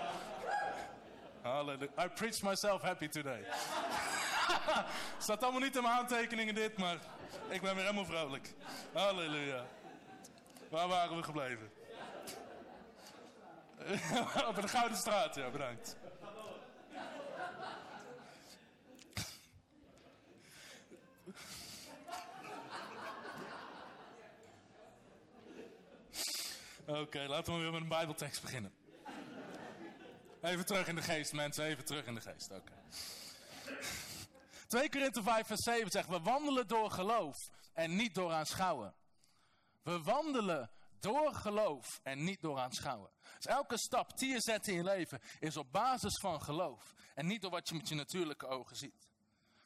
[1.47, 1.89] Halleluja.
[2.05, 3.45] I preach myself happy today.
[5.19, 6.99] Staat allemaal niet in mijn aantekeningen dit, maar
[7.49, 8.55] ik ben weer helemaal vrolijk.
[8.93, 9.65] Halleluja.
[10.69, 11.71] Waar waren we gebleven?
[14.49, 15.97] Op de Gouden Straat, ja, bedankt.
[26.87, 28.86] Oké, laten we weer met een Bijbeltekst beginnen.
[30.43, 31.65] Even terug in de geest, mensen.
[31.65, 32.51] Even terug in de geest.
[32.51, 32.73] Oké.
[34.67, 38.95] 2 Korinthe 5 vers 7 zegt, we wandelen door geloof en niet door aanschouwen.
[39.83, 40.71] We wandelen
[41.01, 43.11] door geloof en niet door aanschouwen.
[43.37, 46.95] Dus elke stap die je zet in je leven is op basis van geloof.
[47.15, 49.09] En niet door wat je met je natuurlijke ogen ziet.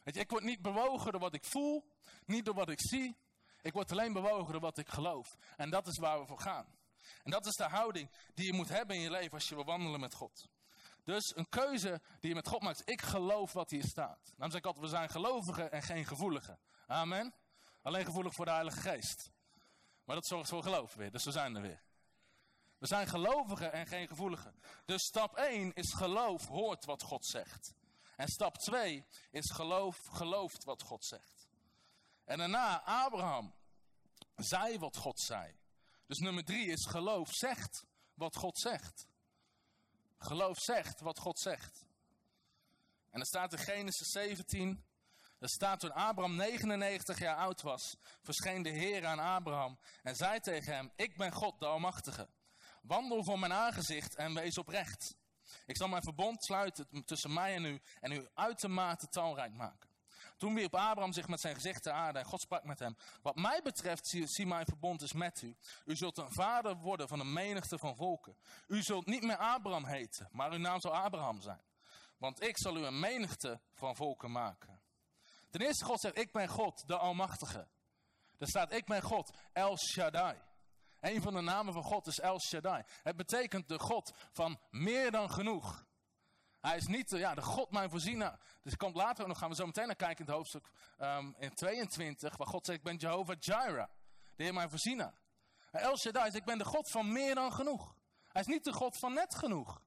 [0.02, 1.84] Weet je, ik word niet bewogen door wat ik voel,
[2.24, 3.16] niet door wat ik zie.
[3.62, 5.36] Ik word alleen bewogen door wat ik geloof.
[5.56, 6.66] En dat is waar we voor gaan.
[7.22, 9.64] En dat is de houding die je moet hebben in je leven als je wil
[9.64, 10.48] wandelen met God.
[11.04, 12.90] Dus een keuze die je met God maakt.
[12.90, 14.24] Ik geloof wat hier staat.
[14.24, 16.58] Daarom zeg ik altijd, we zijn gelovigen en geen gevoeligen.
[16.86, 17.34] Amen.
[17.82, 19.30] Alleen gevoelig voor de Heilige Geest.
[20.04, 21.10] Maar dat zorgt voor geloof weer.
[21.10, 21.82] Dus we zijn er weer.
[22.78, 24.54] We zijn gelovigen en geen gevoeligen.
[24.84, 27.74] Dus stap 1 is geloof hoort wat God zegt.
[28.16, 31.48] En stap 2 is geloof gelooft wat God zegt.
[32.24, 33.54] En daarna Abraham
[34.36, 35.58] zei wat God zei.
[36.06, 37.84] Dus nummer 3 is geloof zegt
[38.14, 39.06] wat God zegt.
[40.22, 41.84] Geloof zegt wat God zegt.
[43.10, 44.84] En er staat in Genesis 17,
[45.38, 50.40] er staat toen Abraham 99 jaar oud was, verscheen de Heer aan Abraham en zei
[50.40, 52.28] tegen hem, ik ben God, de Almachtige.
[52.82, 55.16] Wandel voor mijn aangezicht en wees oprecht.
[55.66, 59.89] Ik zal mijn verbond sluiten tussen mij en u en u uitermate talrijk maken.
[60.40, 62.96] Toen wierp Abraham zich met zijn gezicht te aarde en God sprak met hem.
[63.22, 65.56] Wat mij betreft, zie, zie, mijn verbond is met u.
[65.84, 68.36] U zult een vader worden van een menigte van volken.
[68.66, 71.62] U zult niet meer Abraham heten, maar uw naam zal Abraham zijn.
[72.18, 74.80] Want ik zal u een menigte van volken maken.
[75.50, 77.68] Ten eerste, God zegt, ik ben God, de Almachtige.
[78.38, 80.38] Er staat, ik ben God, El Shaddai.
[81.00, 82.82] Een van de namen van God is El Shaddai.
[83.02, 85.84] Het betekent de God van meer dan genoeg.
[86.60, 88.38] Hij is niet ja, de God mijn voorziener.
[88.62, 91.54] Dus komt later nog, gaan we zo meteen naar kijken in het hoofdstuk um, in
[91.54, 93.86] 22, waar God zegt, ik ben Jehovah Jireh,
[94.36, 95.12] de Heer mijn voorziener.
[95.70, 97.94] El Shaddai zegt, ik ben de God van meer dan genoeg.
[98.28, 99.82] Hij is niet de God van net genoeg.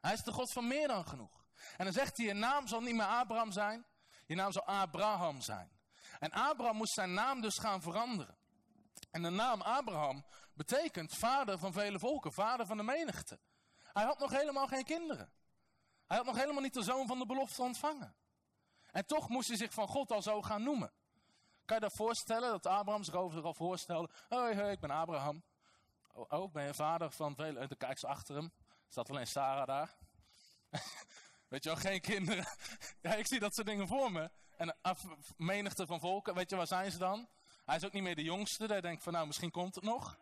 [0.00, 1.44] Hij is de God van meer dan genoeg.
[1.76, 3.86] En dan zegt hij, je naam zal niet meer Abraham zijn,
[4.26, 5.70] je naam zal Abraham zijn.
[6.18, 8.36] En Abraham moest zijn naam dus gaan veranderen.
[9.10, 13.40] En de naam Abraham betekent vader van vele volken, vader van de menigte.
[13.92, 15.32] Hij had nog helemaal geen kinderen.
[16.10, 18.14] Hij had nog helemaal niet de zoon van de belofte ontvangen.
[18.90, 20.92] En toch moest hij zich van God al zo gaan noemen.
[21.64, 24.10] Kan je dat voorstellen, dat Abraham zich over zich al voorstelde.
[24.28, 25.42] Hoi, hoi, ik ben Abraham.
[26.12, 27.58] Oh, oh, ben je vader van vele...
[27.58, 28.52] En dan kijkt ze achter hem.
[28.88, 29.96] Staat alleen Sarah daar.
[31.48, 32.46] weet je wel, geen kinderen.
[33.02, 34.30] ja, ik zie dat soort dingen voor me.
[34.56, 34.76] En
[35.36, 37.28] menigte van volken, weet je, waar zijn ze dan?
[37.64, 38.66] Hij is ook niet meer de jongste.
[38.66, 40.18] Hij denkt van, nou, misschien komt het nog.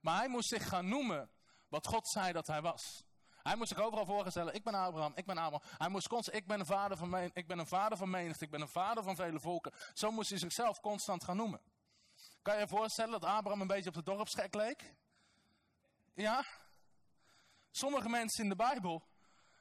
[0.00, 1.30] Maar hij moest zich gaan noemen
[1.68, 3.04] wat God zei dat hij was.
[3.42, 5.68] Hij moest zich overal voorstellen, ik ben Abraham, ik ben Abraham.
[5.78, 8.44] Hij moest constant, ik ben een vader van, men, ik ben een vader van menigte,
[8.44, 9.72] ik ben een vader van vele volken.
[9.94, 11.60] Zo moest hij zichzelf constant gaan noemen.
[12.42, 14.94] Kan je je voorstellen dat Abraham een beetje op de dorpsgek leek?
[16.14, 16.44] Ja?
[17.70, 19.02] Sommige mensen in de Bijbel,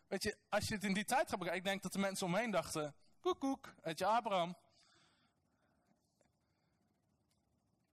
[0.07, 2.25] weet je, als je het in die tijd gaat bekijken, ik denk dat de mensen
[2.25, 4.57] omheen dachten, koek koek, weet je, Abraham.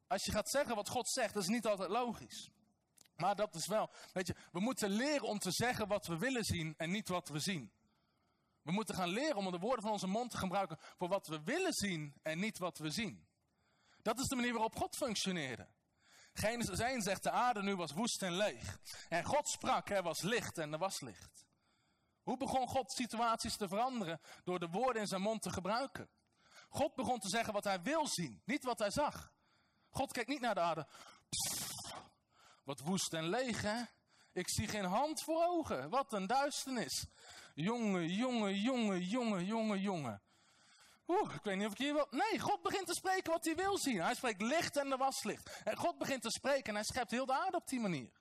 [0.07, 2.51] Als je gaat zeggen wat God zegt, dat is niet altijd logisch.
[3.19, 6.45] Maar dat is wel, weet je, we moeten leren om te zeggen wat we willen
[6.45, 7.73] zien en niet wat we zien.
[8.63, 11.43] We moeten gaan leren om de woorden van onze mond te gebruiken voor wat we
[11.43, 13.29] willen zien en niet wat we zien.
[14.03, 15.69] Dat is de manier waarop God functioneerde.
[16.33, 18.79] Genesis 1 zegt de aarde nu was woest en leeg.
[19.09, 21.47] En God sprak, er was licht en er was licht.
[22.23, 24.21] Hoe begon God situaties te veranderen?
[24.45, 26.11] Door de woorden in zijn mond te gebruiken.
[26.69, 29.33] God begon te zeggen wat hij wil zien, niet wat hij zag.
[29.91, 30.87] God keek niet naar de aarde.
[32.69, 33.83] Wat woest en leeg, hè?
[34.33, 35.91] Ik zie geen hand voor ogen.
[35.91, 37.07] Wat een duisternis.
[37.55, 40.23] Jongen, jongen, jongen, jongen, jongen, jongen.
[41.07, 42.07] Oeh, ik weet niet of ik hier wil.
[42.11, 44.01] Nee, God begint te spreken wat hij wil zien.
[44.01, 45.61] Hij spreekt licht en er was licht.
[45.65, 48.13] En God begint te spreken en hij schept heel de aarde op die manier.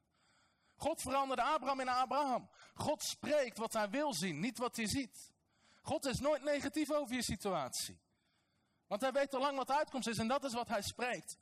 [0.76, 2.50] God veranderde Abraham in Abraham.
[2.74, 5.32] God spreekt wat hij wil zien, niet wat hij ziet.
[5.82, 8.00] God is nooit negatief over je situatie.
[8.88, 11.38] Want hij weet al lang wat de uitkomst is en dat is wat hij spreekt.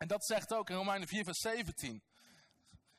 [0.00, 2.02] En dat zegt ook in Romeinen 4, vers 17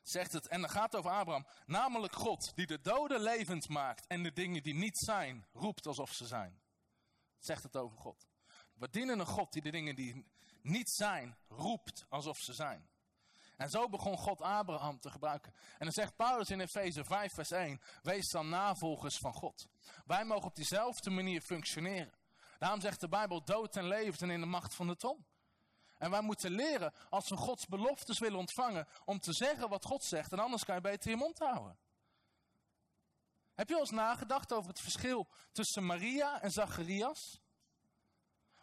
[0.02, 4.08] zegt het, en dan gaat het over Abraham, namelijk God, die de doden levend maakt
[4.08, 6.62] en de dingen die niet zijn, roept alsof ze zijn.
[7.40, 8.28] Zegt het over God.
[8.74, 10.26] We dienen een God die de dingen die
[10.62, 12.90] niet zijn, roept alsof ze zijn.
[13.58, 15.54] En zo begon God Abraham te gebruiken.
[15.54, 19.68] En dan zegt Paulus in Efeze 5, vers 1, wees dan navolgers van God.
[20.06, 22.14] Wij mogen op diezelfde manier functioneren.
[22.58, 25.26] Daarom zegt de Bijbel dood en levend en in de macht van de tong.
[26.02, 30.04] En wij moeten leren, als we Gods beloftes willen ontvangen, om te zeggen wat God
[30.04, 30.32] zegt.
[30.32, 31.80] En anders kan je beter je mond houden.
[33.54, 37.42] Heb je al eens nagedacht over het verschil tussen Maria en Zacharias?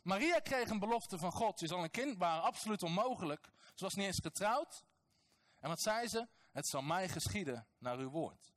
[0.02, 1.58] Maria kreeg een belofte van God.
[1.58, 3.50] Ze zal een kind baren, absoluut onmogelijk.
[3.74, 4.84] Ze was niet eens getrouwd.
[5.60, 6.28] En wat zei ze?
[6.52, 8.52] Het zal mij geschieden naar uw woord.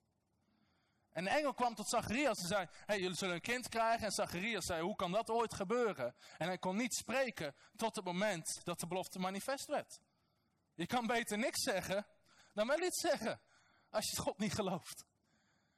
[1.12, 4.06] En de engel kwam tot Zacharias en zei, hey, jullie zullen een kind krijgen.
[4.06, 6.16] En Zacharias zei, hoe kan dat ooit gebeuren?
[6.38, 10.00] En hij kon niet spreken tot het moment dat de belofte manifest werd.
[10.74, 12.06] Je kan beter niks zeggen
[12.54, 13.42] dan wel iets zeggen,
[13.90, 15.06] als je God niet gelooft.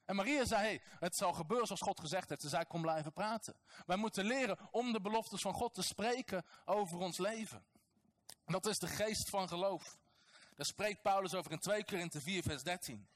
[0.06, 2.41] En Maria zei, hey, het zal gebeuren zoals God gezegd heeft.
[2.41, 3.56] Dus zij kon blijven praten.
[3.86, 7.65] Wij moeten leren om de beloftes van God te spreken over ons leven.
[8.46, 9.98] En dat is de geest van geloof.
[10.56, 13.08] Daar spreekt Paulus over in 2 Korinthe 4 vers 13.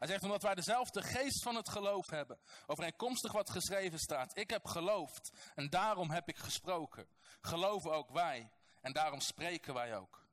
[0.00, 2.38] Hij zegt omdat wij dezelfde geest van het geloof hebben.
[2.66, 4.36] Overeenkomstig wat geschreven staat.
[4.38, 7.06] Ik heb geloofd en daarom heb ik gesproken.
[7.40, 10.26] Geloven ook wij en daarom spreken wij ook.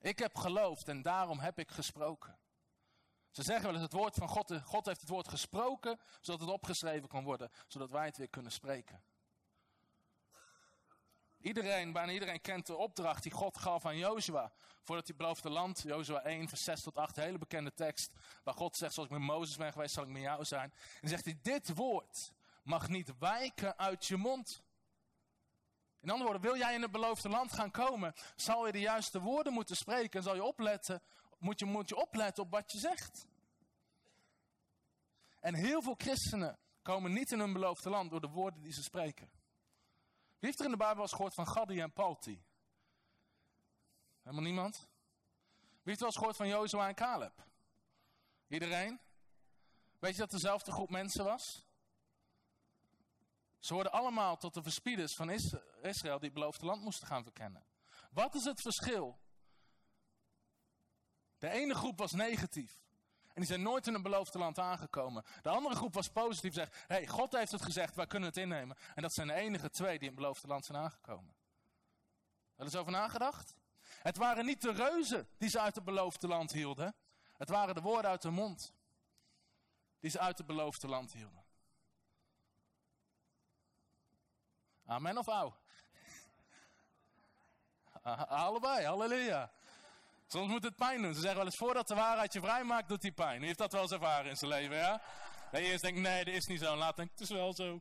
[0.00, 2.38] Ik heb geloofd en daarom heb ik gesproken.
[3.30, 4.60] Ze zeggen wel eens het woord van God.
[4.64, 7.50] God heeft het woord gesproken zodat het opgeschreven kan worden.
[7.66, 9.02] Zodat wij het weer kunnen spreken.
[11.44, 14.52] Iedereen, bijna iedereen kent de opdracht die God gaf aan Jozua.
[14.82, 18.12] Voordat hij beloofde land, Jozua 1, vers 6 tot 8, een hele bekende tekst.
[18.42, 20.72] Waar God zegt, zoals ik met Mozes ben geweest, zal ik met jou zijn.
[21.00, 24.62] En zegt hij, dit woord mag niet wijken uit je mond.
[26.00, 29.20] In andere woorden, wil jij in het beloofde land gaan komen, zal je de juiste
[29.20, 30.18] woorden moeten spreken.
[30.18, 31.02] En zal je opletten,
[31.38, 33.26] moet je, moet je opletten op wat je zegt.
[35.40, 38.82] En heel veel christenen komen niet in hun beloofde land door de woorden die ze
[38.82, 39.42] spreken.
[40.44, 42.44] Wie heeft er in de Bijbel eens gehoord van Gadi en Palti?
[44.22, 44.76] Helemaal niemand?
[44.76, 47.46] Wie heeft wel eens gehoord van Jozua en Caleb?
[48.48, 49.00] Iedereen?
[49.98, 51.66] Weet je dat dezelfde groep mensen was?
[53.58, 57.66] Ze hoorden allemaal tot de verspieders van Israël die het beloofde land moesten gaan verkennen.
[58.10, 59.18] Wat is het verschil?
[61.38, 62.83] De ene groep was negatief.
[63.34, 65.24] En die zijn nooit in een beloofde land aangekomen.
[65.42, 66.54] De andere groep was positief.
[66.54, 68.76] Zegt, hey, God heeft het gezegd, wij kunnen het innemen.
[68.94, 71.34] En dat zijn de enige twee die in het beloofde land zijn aangekomen.
[72.56, 73.54] Wel eens over nagedacht?
[74.02, 76.94] Het waren niet de reuzen die ze uit het beloofde land hielden.
[77.36, 78.74] Het waren de woorden uit de mond.
[80.00, 81.44] Die ze uit het beloofde land hielden.
[84.86, 85.52] Amen of au?
[88.28, 89.52] Allebei, halleluja.
[90.26, 91.14] Soms moet het pijn doen.
[91.14, 93.42] Ze zeggen wel eens, voordat de waarheid je vrij maakt, doet hij pijn.
[93.42, 95.02] U heeft dat wel eens ervaren in zijn leven, ja?
[95.50, 96.76] Dat je eerst denkt, nee, dat is niet zo.
[96.76, 97.80] laat denken, het is wel zo.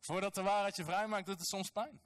[0.00, 2.00] Voordat de waarheid je vrij maakt, doet het soms pijn.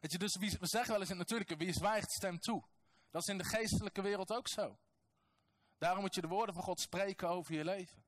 [0.00, 2.64] Weet je, dus wie, we zeggen wel eens in het natuurlijke, wie zwijgt stemt toe.
[3.10, 4.78] Dat is in de geestelijke wereld ook zo.
[5.78, 8.04] Daarom moet je de woorden van God spreken over je leven.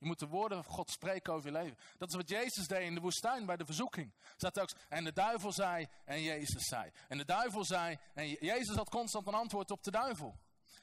[0.00, 1.78] Je moet de woorden van God spreken over je leven.
[1.98, 4.12] Dat is wat Jezus deed in de woestijn bij de verzoeking.
[4.36, 6.90] Zat ook, en de duivel zei en Jezus zei.
[7.08, 10.38] En de duivel zei en Jezus had constant een antwoord op de duivel.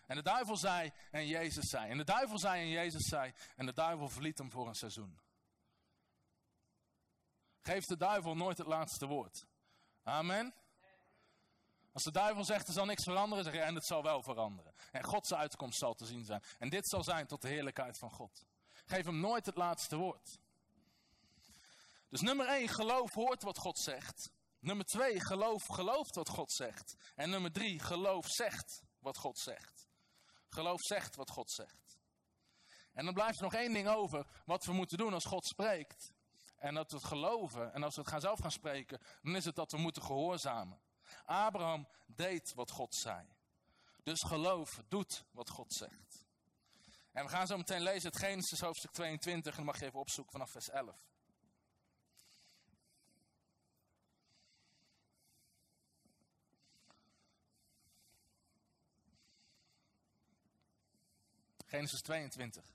[0.06, 1.90] En de duivel zei en Jezus zei.
[1.90, 3.34] En de duivel zei en Jezus zei.
[3.56, 5.20] En de duivel verliet hem voor een seizoen.
[7.62, 9.46] Geef de duivel nooit het laatste woord.
[10.04, 10.54] Amen.
[11.92, 14.74] Als de duivel zegt er zal niks veranderen, zeg je en het zal wel veranderen.
[14.92, 16.44] En Gods uitkomst zal te zien zijn.
[16.58, 18.46] En dit zal zijn tot de heerlijkheid van God.
[18.88, 20.40] Geef hem nooit het laatste woord.
[22.10, 24.32] Dus nummer 1, geloof hoort wat God zegt.
[24.60, 26.96] Nummer 2, geloof gelooft wat God zegt.
[27.16, 29.88] En nummer 3, geloof zegt wat God zegt.
[30.50, 32.00] Geloof zegt wat God zegt.
[32.94, 36.12] En dan blijft er nog één ding over wat we moeten doen als God spreekt.
[36.56, 37.74] En dat we het geloven.
[37.74, 40.80] En als we het gaan zelf gaan spreken, dan is het dat we moeten gehoorzamen.
[41.26, 43.28] Abraham deed wat God zei.
[44.04, 46.27] Dus geloof doet wat God zegt.
[47.18, 50.00] En we gaan zo meteen lezen het Genesis hoofdstuk 22 en dan mag je even
[50.00, 51.08] opzoeken vanaf vers 11.
[61.66, 62.66] Genesis 22.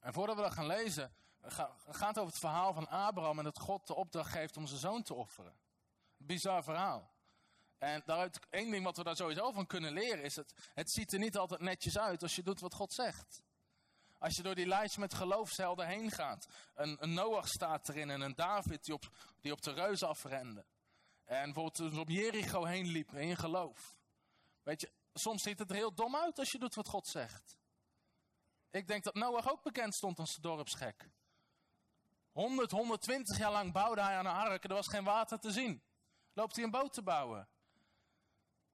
[0.00, 3.58] En voordat we dat gaan lezen, gaat het over het verhaal van Abraham en dat
[3.58, 5.63] God de opdracht geeft om zijn zoon te offeren.
[6.26, 7.12] Bizar verhaal.
[7.78, 11.12] En daaruit, één ding wat we daar sowieso van kunnen leren is, het, het ziet
[11.12, 13.42] er niet altijd netjes uit als je doet wat God zegt.
[14.18, 16.46] Als je door die lijst met geloofshelden heen gaat.
[16.74, 19.08] Een, een Noach staat erin en een David die op,
[19.40, 20.64] die op de reus afrende.
[21.24, 23.96] En bijvoorbeeld op Jericho heen liepen in geloof.
[24.62, 27.58] Weet je, soms ziet het er heel dom uit als je doet wat God zegt.
[28.70, 31.10] Ik denk dat Noach ook bekend stond als dorpsgek.
[32.32, 34.64] 100, 120 jaar lang bouwde hij aan een ark.
[34.64, 35.82] Er was geen water te zien.
[36.34, 37.48] Loopt hij een boot te bouwen.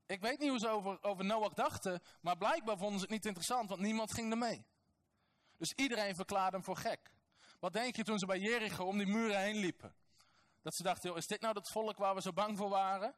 [0.06, 3.26] Ik weet niet hoe ze over, over Noach dachten, maar blijkbaar vonden ze het niet
[3.26, 4.66] interessant, want niemand ging ermee.
[5.56, 7.12] Dus iedereen verklaarde hem voor gek.
[7.58, 9.94] Wat denk je toen ze bij Jericho om die muren heen liepen?
[10.62, 13.14] Dat ze dachten, joh, is dit nou dat volk waar we zo bang voor waren?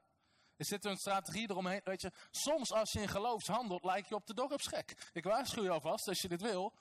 [0.56, 1.80] Is dit een strategie eromheen?
[1.84, 5.10] Weet je, soms als je in geloofs handelt, lijk je op de dorpsgek.
[5.12, 6.74] Ik waarschuw je alvast, als je dit wil.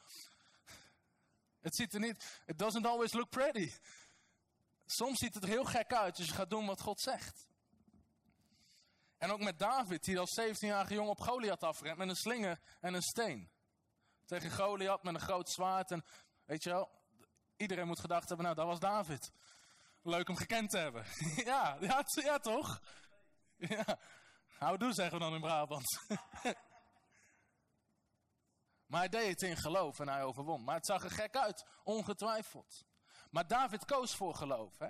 [1.59, 3.71] Het ziet er niet, it doesn't always look pretty.
[4.85, 7.47] Soms ziet het er heel gek uit als je gaat doen wat God zegt.
[9.21, 12.93] En ook met David, die als 17-jarige jongen op Goliath afrent met een slinger en
[12.93, 13.51] een steen.
[14.25, 15.91] Tegen Goliath met een groot zwaard.
[15.91, 16.05] En
[16.45, 16.89] weet je wel,
[17.55, 19.31] iedereen moet gedacht hebben, nou dat was David.
[20.01, 21.05] Leuk om gekend te hebben.
[21.51, 22.81] ja, ja, ja toch?
[23.55, 23.99] Ja,
[24.57, 26.07] houdoe zeggen we dan in Brabant.
[28.89, 30.63] maar hij deed het in geloof en hij overwon.
[30.63, 32.85] Maar het zag er gek uit, ongetwijfeld.
[33.29, 34.77] Maar David koos voor geloof.
[34.77, 34.89] Hè?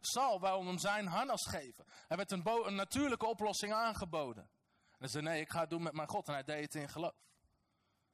[0.00, 1.84] Saul wou hem zijn harnas geven.
[2.08, 4.42] Hij werd een, een natuurlijke oplossing aangeboden.
[4.42, 6.26] En hij zei, nee, ik ga het doen met mijn God.
[6.28, 7.14] En hij deed het in geloof.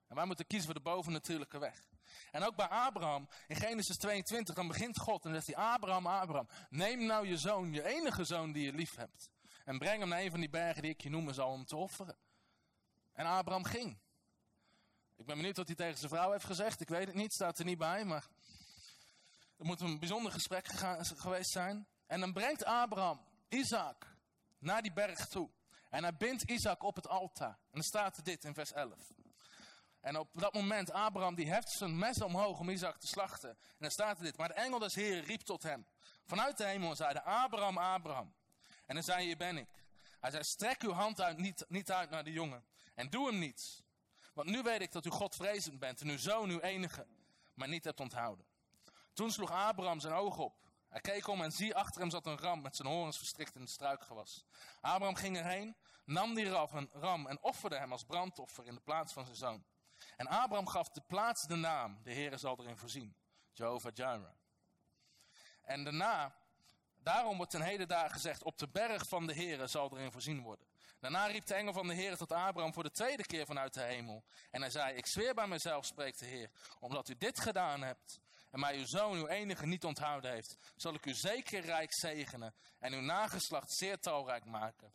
[0.09, 1.87] En wij moeten kiezen voor de bovennatuurlijke weg.
[2.31, 6.49] En ook bij Abraham, in Genesis 22, dan begint God en zegt hij, Abraham, Abraham,
[6.69, 9.31] neem nou je zoon, je enige zoon die je lief hebt.
[9.65, 11.77] En breng hem naar een van die bergen die ik je noemen zal om te
[11.77, 12.17] offeren.
[13.13, 13.99] En Abraham ging.
[15.17, 16.81] Ik ben benieuwd wat hij tegen zijn vrouw heeft gezegd.
[16.81, 18.27] Ik weet het niet, staat er niet bij, maar
[19.59, 20.67] er moet een bijzonder gesprek
[21.17, 21.87] geweest zijn.
[22.07, 24.17] En dan brengt Abraham Isaac
[24.59, 25.51] naar die berg toe.
[25.91, 27.49] En hij bindt Isaac op het altaar.
[27.49, 29.13] En dan staat dit in vers 11.
[30.01, 33.51] En op dat moment, Abraham die heft zijn mes omhoog om Isaac te slachten.
[33.51, 34.37] En dan staat dit.
[34.37, 35.87] Maar de engel des Heren riep tot hem.
[36.25, 38.35] Vanuit de hemel zeide, Abraham, Abraham.
[38.87, 39.69] En dan zei hier ben ik.
[40.21, 42.65] Hij zei, strek uw hand uit, niet, niet uit naar de jongen.
[42.95, 43.83] En doe hem niets.
[44.35, 47.07] Want nu weet ik dat u Godvrezend bent en uw zoon uw enige,
[47.55, 48.47] maar niet hebt onthouden.
[49.19, 50.55] Toen sloeg Abraham zijn oog op.
[50.89, 53.61] Hij keek om en zie, achter hem zat een ram met zijn horens verstrikt in
[53.61, 54.45] het struikgewas.
[54.81, 56.49] Abraham ging erheen, nam die
[56.93, 59.65] ram en offerde hem als brandoffer in de plaats van zijn zoon.
[60.17, 63.17] En Abraham gaf de plaats de naam, de Heere zal erin voorzien.
[63.53, 64.31] Jehovah Jireh.
[65.63, 66.37] En daarna,
[67.03, 70.43] daarom wordt ten heden dagen gezegd, op de berg van de Heere zal erin voorzien
[70.43, 70.67] worden.
[71.01, 73.83] Daarna riep de engel van de Heer tot Abraham voor de tweede keer vanuit de
[73.83, 74.25] hemel.
[74.51, 78.21] En hij zei, ik zweer bij mezelf, spreekt de Heer, omdat u dit gedaan hebt
[78.51, 82.55] en mij uw zoon, uw enige, niet onthouden heeft, zal ik u zeker rijk zegenen
[82.79, 84.93] en uw nageslacht zeer talrijk maken.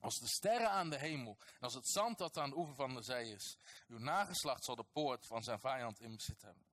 [0.00, 2.94] Als de sterren aan de hemel en als het zand dat aan de oever van
[2.94, 3.58] de zee is.
[3.88, 6.66] Uw nageslacht zal de poort van zijn vijand in bezit hebben.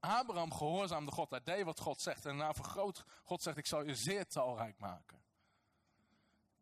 [0.00, 1.30] Abraham gehoorzaamde God.
[1.30, 2.24] Hij deed wat God zegt.
[2.24, 5.22] En daarna vergroot God zegt, ik zal je zeer talrijk maken.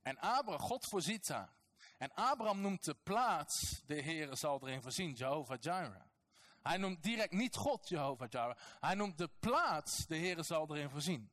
[0.03, 1.55] En Abraham, God voorziet daar.
[1.99, 6.06] En Abraham noemt de plaats, de Heere zal erin voorzien, Jehovah Jireh.
[6.67, 8.57] Hij noemt direct niet God Jehovah Jireh.
[8.81, 11.31] Hij noemt de plaats, de Heere zal erin voorzien.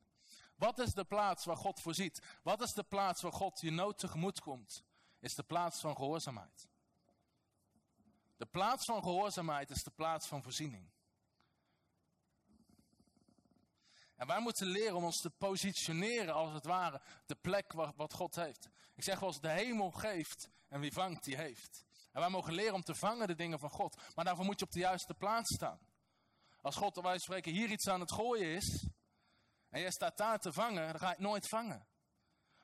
[0.56, 2.22] Wat is de plaats waar God voorziet?
[2.42, 4.84] Wat is de plaats waar God je nood tegemoet komt?
[5.20, 6.68] Is de plaats van gehoorzaamheid.
[8.36, 10.90] De plaats van gehoorzaamheid is de plaats van voorziening.
[14.16, 18.34] En wij moeten leren om ons te positioneren als het ware de plek wat God
[18.34, 18.68] heeft.
[18.94, 21.84] Ik zeg wel eens, de hemel geeft en wie vangt die heeft.
[22.14, 23.96] En wij mogen leren om te vangen de dingen van God.
[24.14, 25.78] Maar daarvoor moet je op de juiste plaats staan.
[26.60, 28.86] Als God, wij spreken, hier iets aan het gooien is,
[29.68, 31.86] en jij staat daar te vangen, dan ga je het nooit vangen.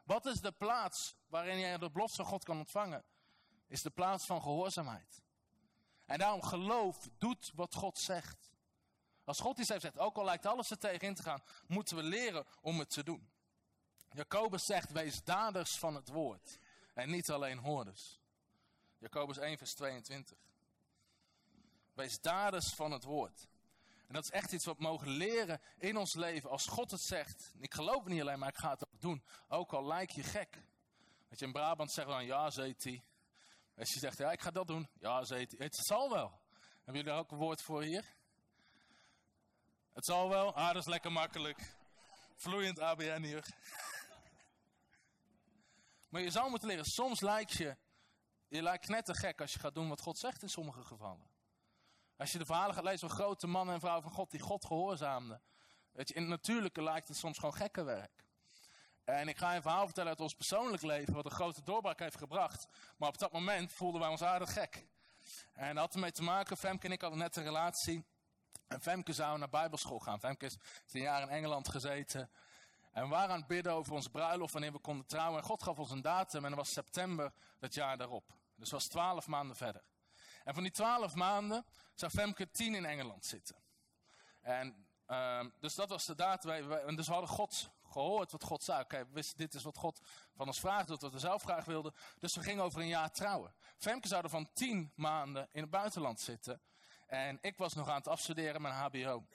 [0.04, 3.04] Wat is de plaats waarin jij de belofte van God kan ontvangen?
[3.66, 5.22] Is de plaats van gehoorzaamheid.
[6.06, 8.50] En daarom geloof doet wat God zegt.
[9.24, 11.96] Als God iets heeft gezegd, ook al lijkt alles er tegen in te gaan, moeten
[11.96, 13.30] we leren om het te doen.
[14.10, 16.58] Jacobus zegt, wees daders van het woord.
[16.94, 18.19] En niet alleen hoorders.
[19.00, 20.38] Jacobus 1 vers 22.
[21.92, 23.48] Wees daders van het woord.
[24.06, 26.50] En dat is echt iets wat we mogen leren in ons leven.
[26.50, 27.54] Als God het zegt.
[27.58, 29.24] Ik geloof niet alleen, maar ik ga het ook doen.
[29.48, 30.64] Ook al lijk je gek.
[31.28, 33.04] Weet je, in Brabant we dan, ja, zeet hij.
[33.76, 34.88] Als je zegt, ja, ik ga dat doen.
[34.98, 35.66] Ja, zeet hij.
[35.66, 36.40] Het zal wel.
[36.74, 38.04] Hebben jullie daar ook een woord voor hier?
[39.92, 40.54] Het zal wel.
[40.54, 41.76] Ah, dat is lekker makkelijk.
[42.36, 43.44] Vloeiend ABN hier.
[46.08, 47.76] Maar je zou moeten leren, soms lijkt je,
[48.50, 51.30] je lijkt net te gek als je gaat doen wat God zegt in sommige gevallen.
[52.16, 54.64] Als je de verhalen gaat lezen van grote mannen en vrouwen van God die God
[54.64, 55.42] gehoorzaamden.
[55.92, 58.24] Je, in het natuurlijke lijkt het soms gewoon gekke werk.
[59.04, 62.16] En ik ga een verhaal vertellen uit ons persoonlijk leven, wat een grote doorbraak heeft
[62.16, 62.66] gebracht.
[62.96, 64.86] Maar op dat moment voelden wij ons aardig gek.
[65.52, 68.04] En dat had ermee te maken, Femke en ik hadden net een relatie.
[68.66, 70.20] En Femke zou naar bijbelschool gaan.
[70.20, 70.58] Femke is
[70.90, 72.30] een jaar in Engeland gezeten.
[72.92, 75.38] En we waren aan het bidden over ons bruiloft, wanneer we konden trouwen.
[75.40, 78.39] En God gaf ons een datum en dat was september dat jaar daarop.
[78.60, 79.82] Dus was twaalf maanden verder.
[80.44, 83.56] En van die twaalf maanden zou Femke tien in Engeland zitten.
[84.40, 86.72] En uh, dus dat was de datum.
[86.72, 88.80] En dus we hadden God gehoord wat God zei.
[88.82, 90.00] Oké, we wisten dit is wat God
[90.34, 91.94] van ons vraagt, wat we zelf graag wilden.
[92.18, 93.54] Dus we gingen over een jaar trouwen.
[93.76, 96.60] Femke zou er van tien maanden in het buitenland zitten.
[97.06, 99.26] En ik was nog aan het afstuderen met HBO.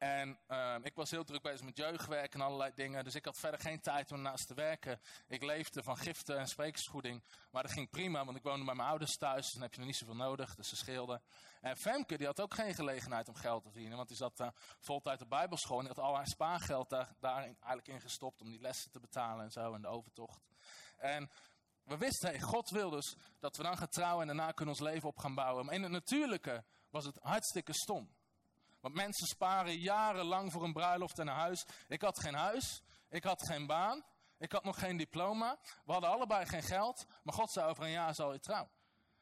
[0.00, 3.04] En uh, ik was heel druk bezig met jeugdwerk en allerlei dingen.
[3.04, 5.00] Dus ik had verder geen tijd om naast te werken.
[5.28, 7.22] Ik leefde van giften en sprekersgoeding.
[7.50, 9.42] Maar dat ging prima, want ik woonde bij mijn ouders thuis.
[9.42, 11.22] Dus dan heb je er niet zoveel nodig, dus ze scheelden.
[11.60, 13.96] En Femke, die had ook geen gelegenheid om geld te verdienen.
[13.96, 14.48] Want die zat uh,
[14.78, 15.78] voltijd op bijbelschool.
[15.78, 19.00] En die had al haar spaargeld daar, daarin eigenlijk in gestopt om die lessen te
[19.00, 19.74] betalen en zo.
[19.74, 20.40] En de overtocht.
[20.96, 21.30] En
[21.82, 24.84] we wisten, hey, God wil dus dat we dan gaan trouwen en daarna kunnen ons
[24.84, 25.64] leven op gaan bouwen.
[25.64, 28.18] Maar in het natuurlijke was het hartstikke stom.
[28.80, 31.66] Want mensen sparen jarenlang voor een bruiloft en een huis.
[31.88, 34.04] Ik had geen huis, ik had geen baan,
[34.38, 35.58] ik had nog geen diploma.
[35.84, 38.70] We hadden allebei geen geld, maar God zei over een jaar zal je trouwen.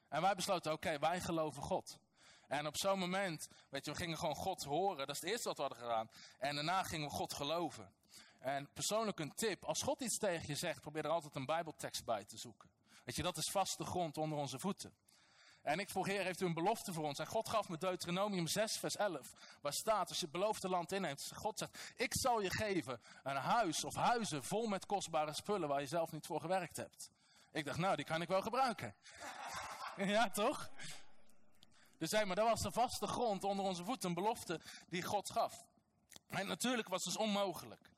[0.09, 1.99] En wij besloten, oké, wij geloven God.
[2.47, 5.07] En op zo'n moment, weet je, we gingen gewoon God horen.
[5.07, 6.11] Dat is het eerste wat we hadden gedaan.
[6.39, 7.93] En daarna gingen we God geloven.
[8.39, 12.05] En persoonlijk een tip, als God iets tegen je zegt, probeer er altijd een bijbeltekst
[12.05, 12.71] bij te zoeken.
[13.05, 14.97] Weet je, dat is vaste grond onder onze voeten.
[15.63, 17.19] En ik vroeg, Heer, heeft u een belofte voor ons?
[17.19, 19.33] En God gaf me Deuteronomium 6, vers 11.
[19.61, 21.31] Waar staat, als je het beloofde land inneemt.
[21.35, 25.81] God zegt, ik zal je geven een huis of huizen vol met kostbare spullen waar
[25.81, 27.11] je zelf niet voor gewerkt hebt.
[27.53, 28.95] Ik dacht, nou, die kan ik wel gebruiken.
[29.97, 30.71] ja, toch?
[31.99, 35.31] Dus zei, maar dat was de vaste grond onder onze voeten, een belofte die God
[35.31, 35.67] gaf.
[36.29, 37.91] En natuurlijk was het dus onmogelijk.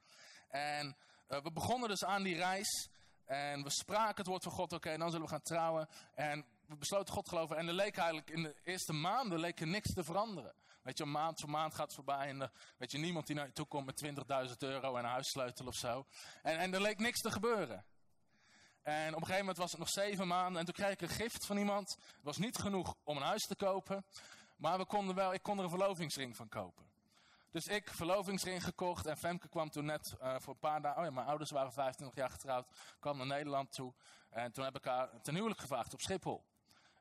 [0.48, 0.96] En
[1.28, 2.88] uh, we begonnen dus aan die reis.
[3.24, 5.88] En we spraken het woord van God, oké, okay, dan zullen we gaan trouwen.
[6.14, 7.56] En we besloten God geloven.
[7.56, 10.54] En er leek eigenlijk in de eerste maanden leek er niks te veranderen.
[10.82, 12.28] Weet je, maand voor maand gaat voorbij.
[12.28, 14.04] En er, weet je, niemand die naar je toe komt met
[14.48, 16.06] 20.000 euro en een huissleutel of zo.
[16.42, 17.84] En, en er leek niks te gebeuren.
[18.82, 20.58] En op een gegeven moment was het nog zeven maanden.
[20.58, 21.90] En toen kreeg ik een gift van iemand.
[21.90, 24.04] Het was niet genoeg om een huis te kopen.
[24.56, 26.88] Maar we konden wel, ik kon er een verlovingsring van kopen.
[27.50, 31.04] Dus ik verlovingsring gekocht en Femke kwam toen net uh, voor een paar dagen, oh
[31.04, 32.66] ja, mijn ouders waren 25 jaar getrouwd,
[33.00, 33.94] kwam naar Nederland toe.
[34.30, 36.44] En toen heb ik haar ten huwelijk gevraagd op Schiphol.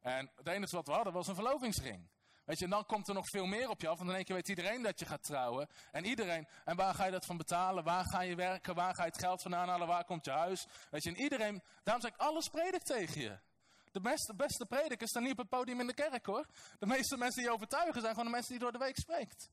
[0.02, 2.10] En het enige wat we hadden was een verlovingsring.
[2.46, 3.98] Weet je, en dan komt er nog veel meer op je af.
[3.98, 5.70] Want in één keer weet iedereen dat je gaat trouwen.
[5.92, 7.84] En iedereen, en waar ga je dat van betalen?
[7.84, 8.76] Waar ga je werken?
[8.76, 9.88] Waar ga je het geld vandaan halen?
[9.88, 10.68] Waar komt je huis?
[10.90, 13.40] Weet je, en iedereen, daarom zeg ik, alles predikt tegen je.
[13.92, 16.46] De beste, beste predikers staan niet op het podium in de kerk hoor.
[16.80, 19.50] De meeste mensen die overtuigen zijn gewoon de mensen die door de week spreekt.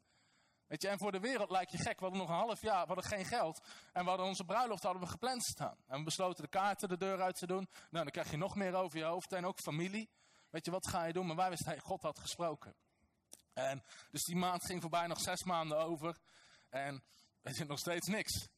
[0.66, 1.98] Weet je, en voor de wereld lijkt je gek.
[1.98, 3.60] We hadden nog een half jaar, we hadden geen geld.
[3.92, 5.76] En we hadden onze bruiloft hadden we gepland staan.
[5.86, 7.68] En we besloten de kaarten de deur uit te doen.
[7.90, 9.32] Nou, dan krijg je nog meer over je hoofd.
[9.32, 10.10] En ook familie.
[10.56, 11.26] Weet je, wat ga je doen?
[11.26, 12.74] Maar wij wisten, hey, God had gesproken.
[13.52, 16.18] En dus die maand ging voorbij, nog zes maanden over.
[16.68, 17.04] En
[17.42, 18.48] er zit nog steeds niks.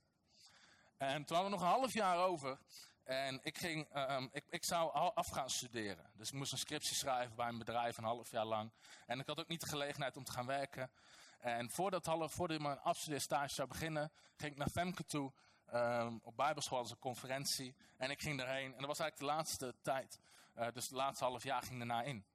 [0.96, 2.59] En toen hadden we nog een half jaar over.
[3.05, 6.11] En ik, ging, um, ik, ik zou af gaan studeren.
[6.14, 8.72] Dus ik moest een scriptie schrijven bij een bedrijf een half jaar lang.
[9.07, 10.90] En ik had ook niet de gelegenheid om te gaan werken.
[11.38, 15.32] En voordat, half, voordat mijn afstudeerstage zou beginnen, ging ik naar Femke toe.
[15.74, 17.74] Um, op Bijbelschool als een conferentie.
[17.96, 18.72] En ik ging erheen.
[18.72, 20.20] En dat was eigenlijk de laatste tijd.
[20.59, 22.26] Uh, dus het laatste half jaar ging erna in.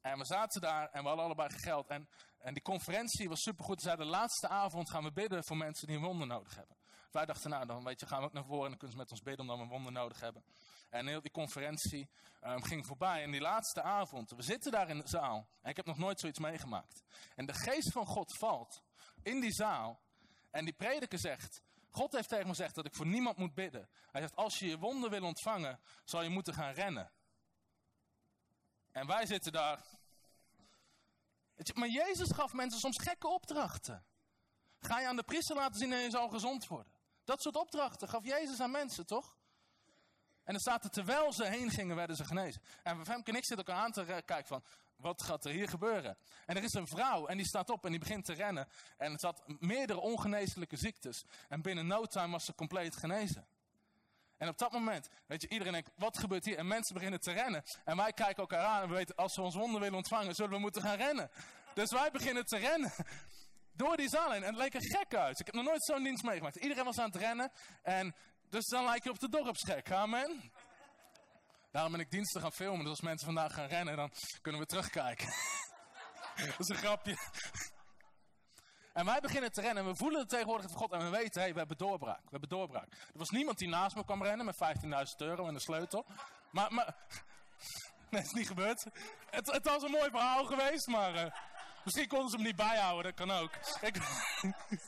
[0.00, 1.88] En we zaten daar en we hadden allebei geld.
[1.88, 2.08] En,
[2.38, 3.80] en die conferentie was supergoed.
[3.80, 6.76] Ze zeiden, de laatste avond gaan we bidden voor mensen die een wonder nodig hebben.
[7.10, 9.02] Wij dachten, nou, dan weet je, gaan we ook naar voren en dan kunnen ze
[9.02, 10.44] met ons bidden omdat we een wonder nodig hebben.
[10.90, 12.08] En heel die conferentie
[12.42, 13.22] um, ging voorbij.
[13.22, 15.48] En die laatste avond, we zitten daar in de zaal.
[15.62, 17.02] En ik heb nog nooit zoiets meegemaakt.
[17.34, 18.82] En de geest van God valt
[19.22, 20.00] in die zaal.
[20.50, 23.88] En die prediker zegt, God heeft tegen me gezegd dat ik voor niemand moet bidden.
[24.10, 27.12] Hij zegt, als je je wonder wil ontvangen, zal je moeten gaan rennen.
[28.98, 29.84] En wij zitten daar.
[31.74, 34.04] Maar Jezus gaf mensen soms gekke opdrachten.
[34.78, 36.92] Ga je aan de priester laten zien en je zal gezond worden.
[37.24, 39.36] Dat soort opdrachten gaf Jezus aan mensen, toch?
[40.44, 42.62] En er staat er, terwijl ze heen gingen, werden ze genezen.
[42.82, 44.64] En Femke en ik zitten elkaar aan te kijken van,
[44.96, 46.18] wat gaat er hier gebeuren?
[46.46, 48.68] En er is een vrouw en die staat op en die begint te rennen.
[48.96, 51.24] En het had meerdere ongeneeslijke ziektes.
[51.48, 53.48] En binnen no time was ze compleet genezen.
[54.38, 56.58] En op dat moment, weet je, iedereen denkt, wat gebeurt hier?
[56.58, 57.62] En mensen beginnen te rennen.
[57.84, 60.52] En wij kijken elkaar aan en we weten, als we ons wonder willen ontvangen, zullen
[60.52, 61.30] we moeten gaan rennen.
[61.74, 62.92] Dus wij beginnen te rennen.
[63.72, 64.34] Door die zaal.
[64.34, 65.40] En het leek er gek uit.
[65.40, 66.56] Ik heb nog nooit zo'n dienst meegemaakt.
[66.56, 67.52] Iedereen was aan het rennen.
[67.82, 68.14] En
[68.50, 69.90] dus dan lijk je op de dorpsgek.
[69.90, 70.52] Amen.
[71.70, 72.80] Daarom ben ik diensten gaan filmen.
[72.80, 74.10] Dus als mensen vandaag gaan rennen, dan
[74.42, 75.26] kunnen we terugkijken.
[76.36, 77.16] dat is een grapje.
[78.98, 81.00] En wij beginnen te rennen en we voelen de tegenwoordigheid van God.
[81.00, 82.22] En we weten, hey, we hebben doorbraak.
[82.22, 82.92] We hebben doorbraak.
[82.92, 86.06] Er was niemand die naast me kwam rennen met 15.000 euro en een sleutel.
[86.50, 86.94] Maar, maar...
[88.10, 88.86] Nee, het is niet gebeurd.
[89.30, 91.14] Het, het was een mooi verhaal geweest, maar...
[91.14, 91.32] Uh,
[91.84, 93.50] misschien konden ze hem niet bijhouden, dat kan ook.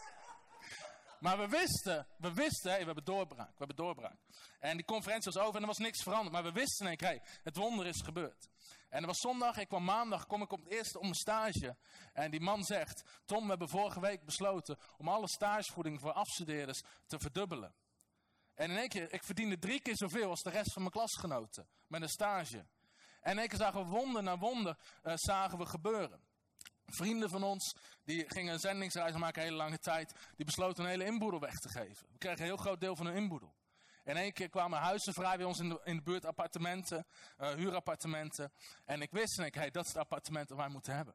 [1.21, 4.17] Maar we wisten, we wisten, hey, we hebben doorbraak, we hebben doorbraak.
[4.59, 6.33] En die conferentie was over en er was niks veranderd.
[6.33, 8.49] Maar we wisten, denk hey, het wonder is gebeurd.
[8.91, 11.77] En het was zondag, ik kwam maandag, kom ik op het eerste om een stage.
[12.13, 16.83] En die man zegt, Tom, we hebben vorige week besloten om alle stagevoeding voor afstudeerders
[17.07, 17.75] te verdubbelen.
[18.55, 21.69] En in één keer, ik verdiende drie keer zoveel als de rest van mijn klasgenoten
[21.87, 22.67] met een stage.
[23.21, 26.21] En in één keer zagen we wonder na wonder, uh, zagen we gebeuren.
[26.87, 30.91] Vrienden van ons, die gingen een zendingsreis maken een hele lange tijd, die besloten een
[30.91, 32.07] hele inboedel weg te geven.
[32.13, 33.55] We kregen een heel groot deel van hun inboedel.
[34.11, 37.07] In één keer kwamen huizen vrij bij ons in de, in de buurt, appartementen,
[37.39, 38.53] uh, huurappartementen.
[38.85, 41.15] En ik wist, en ik, dat is het appartement dat wij moeten hebben.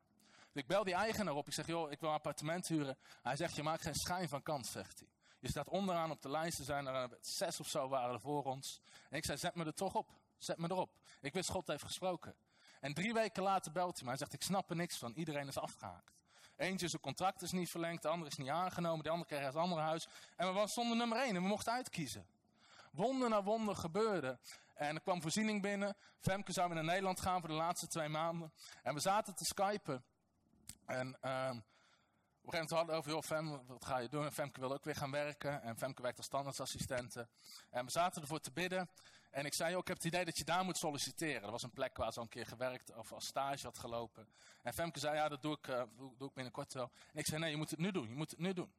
[0.52, 2.98] Dus ik bel die eigenaar op, ik zeg, joh, ik wil een appartement huren.
[3.22, 5.08] Hij zegt, je maakt geen schijn van kans, zegt hij.
[5.39, 8.43] Je staat onderaan op de lijst, er zijn er zes of zo waren er voor
[8.43, 8.82] ons.
[9.10, 10.91] En ik zei, zet me er toch op, zet me erop.
[11.22, 12.36] Ik wist, God heeft gesproken.
[12.80, 14.10] En drie weken later belt hij me.
[14.10, 15.14] Hij zegt, ik snap er niks van.
[15.14, 16.14] Iedereen is afgehaakt.
[16.56, 18.02] Eentje, zijn contract is niet verlengd.
[18.02, 19.04] De andere is niet aangenomen.
[19.04, 20.08] De andere kreeg het andere huis.
[20.36, 22.26] En we stonden nummer één en we mochten uitkiezen.
[22.96, 24.39] Wonder na wonder gebeurde.
[24.74, 25.96] En er kwam voorziening binnen.
[26.20, 28.54] Femke zou weer naar Nederland gaan voor de laatste twee maanden.
[28.84, 30.06] En we zaten te skypen.
[30.86, 31.64] En um,
[32.46, 34.26] op een gegeven moment hadden we over, joh, Fem, wat ga je doen?
[34.26, 35.62] En Femke wil ook weer gaan werken.
[35.62, 37.28] En Femke werkt als standaardsassistente.
[37.70, 38.89] En we zaten ervoor te bidden.
[39.32, 41.43] En ik zei, joh, ik heb het idee dat je daar moet solliciteren.
[41.43, 44.28] Er was een plek waar ze al een keer gewerkt of als stage had gelopen.
[44.62, 46.91] En Femke zei, ja, dat doe ik, uh, doe ik binnenkort wel.
[47.12, 48.08] En ik zei, nee, je moet het nu doen.
[48.10, 48.74] Je moet het nu doen.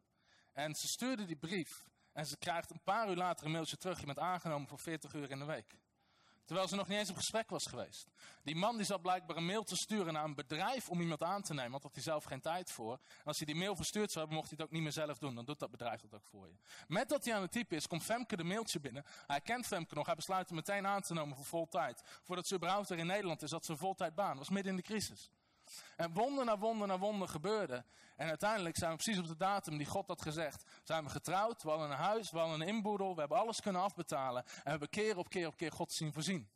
[0.52, 1.84] En ze stuurde die brief.
[2.16, 4.00] En ze krijgt een paar uur later een mailtje terug.
[4.00, 5.78] Je bent aangenomen voor 40 uur in de week.
[6.44, 8.06] Terwijl ze nog niet eens op gesprek was geweest.
[8.42, 11.42] Die man die zat blijkbaar een mail te sturen naar een bedrijf om iemand aan
[11.42, 11.70] te nemen.
[11.70, 12.92] Want had hij zelf geen tijd voor.
[12.92, 15.18] En als hij die mail verstuurd zou hebben, mocht hij het ook niet meer zelf
[15.18, 15.34] doen.
[15.34, 16.54] Dan doet dat bedrijf dat ook voor je.
[16.86, 19.04] Met dat hij aan het typen is, komt Femke de mailtje binnen.
[19.26, 20.06] Hij kent Femke nog.
[20.06, 22.02] Hij besluit hem meteen aan te nemen voor voltijd.
[22.22, 24.38] Voordat ze überhaupt er in Nederland is, dat ze een voltijd baan.
[24.38, 25.30] Was midden in de crisis.
[25.96, 27.84] En wonder na wonder na wonder gebeurde.
[28.16, 30.64] En uiteindelijk zijn we precies op de datum die God had gezegd.
[30.82, 33.14] Zijn we getrouwd, we hadden een huis, we hadden een inboedel.
[33.14, 34.44] We hebben alles kunnen afbetalen.
[34.44, 36.48] En we hebben keer op keer op keer God zien voorzien.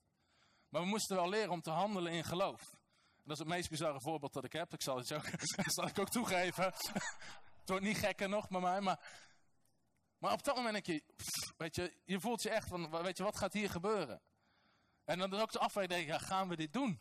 [0.69, 2.61] Maar we moesten wel leren om te handelen in geloof.
[3.17, 4.73] En dat is het meest bizarre voorbeeld dat ik heb.
[4.73, 5.25] Ik zal het ook,
[5.67, 6.65] zal ik ook toegeven.
[6.65, 9.29] het wordt niet gekker nog bij mij, maar...
[10.19, 11.03] Maar op dat moment denk je,
[11.57, 14.21] weet je, je voelt je echt van, weet je, wat gaat hier gebeuren?
[15.05, 17.01] En dan is ook de afweging, gaan we dit doen?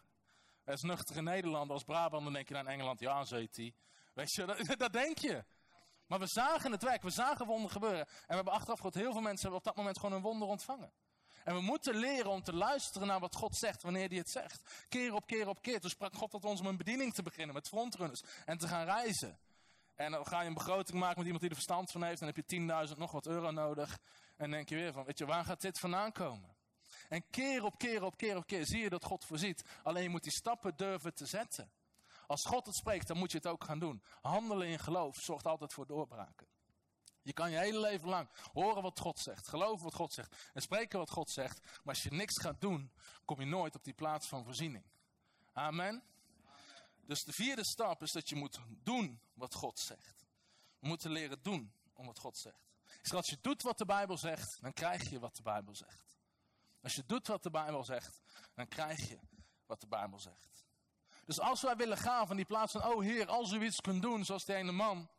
[0.69, 3.73] Als nuchtere Nederlander, als Brabant, dan denk je naar Engeland, ja, zet hij.
[4.13, 5.43] Weet je, dat, dat, denk je.
[6.07, 7.99] Maar we zagen het werk, we zagen wonder gebeuren.
[8.07, 10.47] En we hebben achteraf gehad, heel veel mensen hebben op dat moment gewoon een wonder
[10.47, 10.91] ontvangen.
[11.43, 14.85] En we moeten leren om te luisteren naar wat God zegt wanneer hij het zegt.
[14.89, 15.79] Keer op keer op keer.
[15.79, 18.85] Toen sprak God tot ons om een bediening te beginnen met frontrunners en te gaan
[18.85, 19.39] reizen.
[19.95, 22.19] En dan ga je een begroting maken met iemand die er verstand van heeft.
[22.19, 23.99] Dan heb je 10.000 nog wat euro nodig.
[24.37, 26.57] En denk je weer van, weet je, waar gaat dit vandaan komen?
[27.09, 29.63] En keer op keer op keer op keer zie je dat God voorziet.
[29.83, 31.71] Alleen je moet die stappen durven te zetten.
[32.27, 34.03] Als God het spreekt, dan moet je het ook gaan doen.
[34.21, 36.47] Handelen in geloof zorgt altijd voor doorbraken.
[37.21, 40.61] Je kan je hele leven lang horen wat God zegt, geloven wat God zegt en
[40.61, 41.61] spreken wat God zegt.
[41.61, 42.91] Maar als je niks gaat doen,
[43.25, 44.83] kom je nooit op die plaats van voorziening.
[45.53, 46.03] Amen.
[47.05, 50.25] Dus de vierde stap is dat je moet doen wat God zegt.
[50.79, 52.69] We moeten leren doen om wat God zegt.
[53.01, 56.18] Dus als je doet wat de Bijbel zegt, dan krijg je wat de Bijbel zegt.
[56.81, 58.21] Als je doet wat de Bijbel zegt,
[58.53, 59.19] dan krijg je
[59.65, 60.67] wat de Bijbel zegt.
[61.25, 64.01] Dus als wij willen gaan van die plaats van, oh Heer, als u iets kunt
[64.01, 65.09] doen zoals die ene man,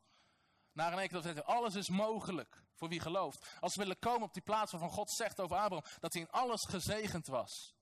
[0.73, 3.47] Naar een keer dat alles is mogelijk voor wie gelooft.
[3.61, 6.31] Als we willen komen op die plaats waarvan God zegt over Abraham dat hij in
[6.31, 7.75] alles gezegend was.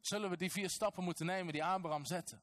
[0.00, 2.40] Zullen we die vier stappen moeten nemen die Abraham zette.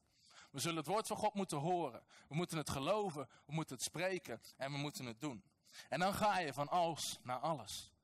[0.50, 2.04] We zullen het woord van God moeten horen.
[2.28, 5.44] We moeten het geloven, we moeten het spreken en we moeten het doen.
[5.88, 7.95] En dan ga je van als naar alles.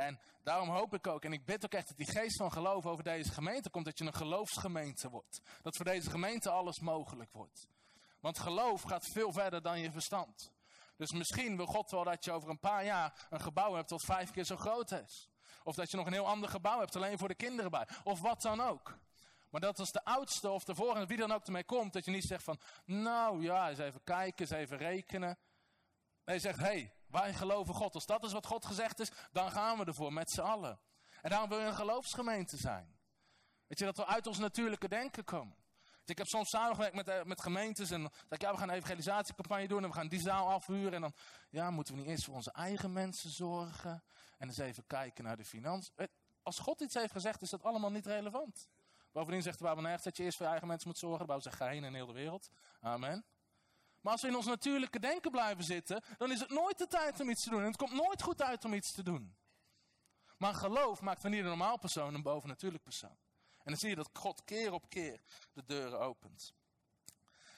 [0.00, 2.86] En daarom hoop ik ook, en ik bid ook echt dat die geest van geloof
[2.86, 5.40] over deze gemeente komt, dat je een geloofsgemeente wordt.
[5.62, 7.68] Dat voor deze gemeente alles mogelijk wordt.
[8.20, 10.52] Want geloof gaat veel verder dan je verstand.
[10.96, 14.04] Dus misschien wil God wel dat je over een paar jaar een gebouw hebt dat
[14.04, 15.28] vijf keer zo groot is.
[15.62, 17.88] Of dat je nog een heel ander gebouw hebt, alleen voor de kinderen bij.
[18.04, 18.98] Of wat dan ook.
[19.50, 22.10] Maar dat als de oudste of de volgende, wie dan ook ermee komt, dat je
[22.10, 25.38] niet zegt van, nou ja, eens even kijken, eens even rekenen.
[26.24, 27.94] Nee, je zegt, hé, hey, wij geloven God.
[27.94, 30.80] Als dat is wat God gezegd is, dan gaan we ervoor met z'n allen.
[31.22, 32.98] En daarom wil je een geloofsgemeente zijn.
[33.66, 35.56] Weet je, dat we uit ons natuurlijke denken komen.
[36.04, 39.68] Ik heb soms samengewerkt met, eh, met gemeentes en ik, ja, we gaan een evangelisatiecampagne
[39.68, 40.92] doen en we gaan die zaal afhuren.
[40.92, 41.12] En dan,
[41.50, 44.02] ja, moeten we niet eerst voor onze eigen mensen zorgen
[44.38, 46.08] en eens even kijken naar de financiën.
[46.42, 48.68] Als God iets heeft gezegd, is dat allemaal niet relevant.
[49.12, 51.18] Bovendien zegt de Bijbel nergens dat je eerst voor je eigen mensen moet zorgen.
[51.18, 52.50] De Bijbel zegt, ga heen in heel de wereld.
[52.80, 53.24] Amen.
[54.00, 57.20] Maar als we in ons natuurlijke denken blijven zitten, dan is het nooit de tijd
[57.20, 57.60] om iets te doen.
[57.60, 59.36] En het komt nooit goed uit om iets te doen.
[60.38, 63.18] Maar geloof maakt van ieder normaal persoon een bovennatuurlijk persoon.
[63.62, 65.20] En dan zie je dat God keer op keer
[65.52, 66.54] de deuren opent.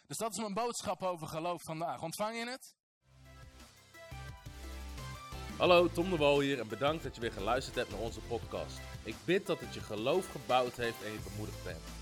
[0.06, 2.02] Dus dat is mijn boodschap over geloof vandaag.
[2.02, 2.74] Ontvang je het?
[5.58, 8.80] Hallo, Tom de Wal hier en bedankt dat je weer geluisterd hebt naar onze podcast.
[9.02, 12.01] Ik bid dat het je geloof gebouwd heeft en je bemoedigd bent.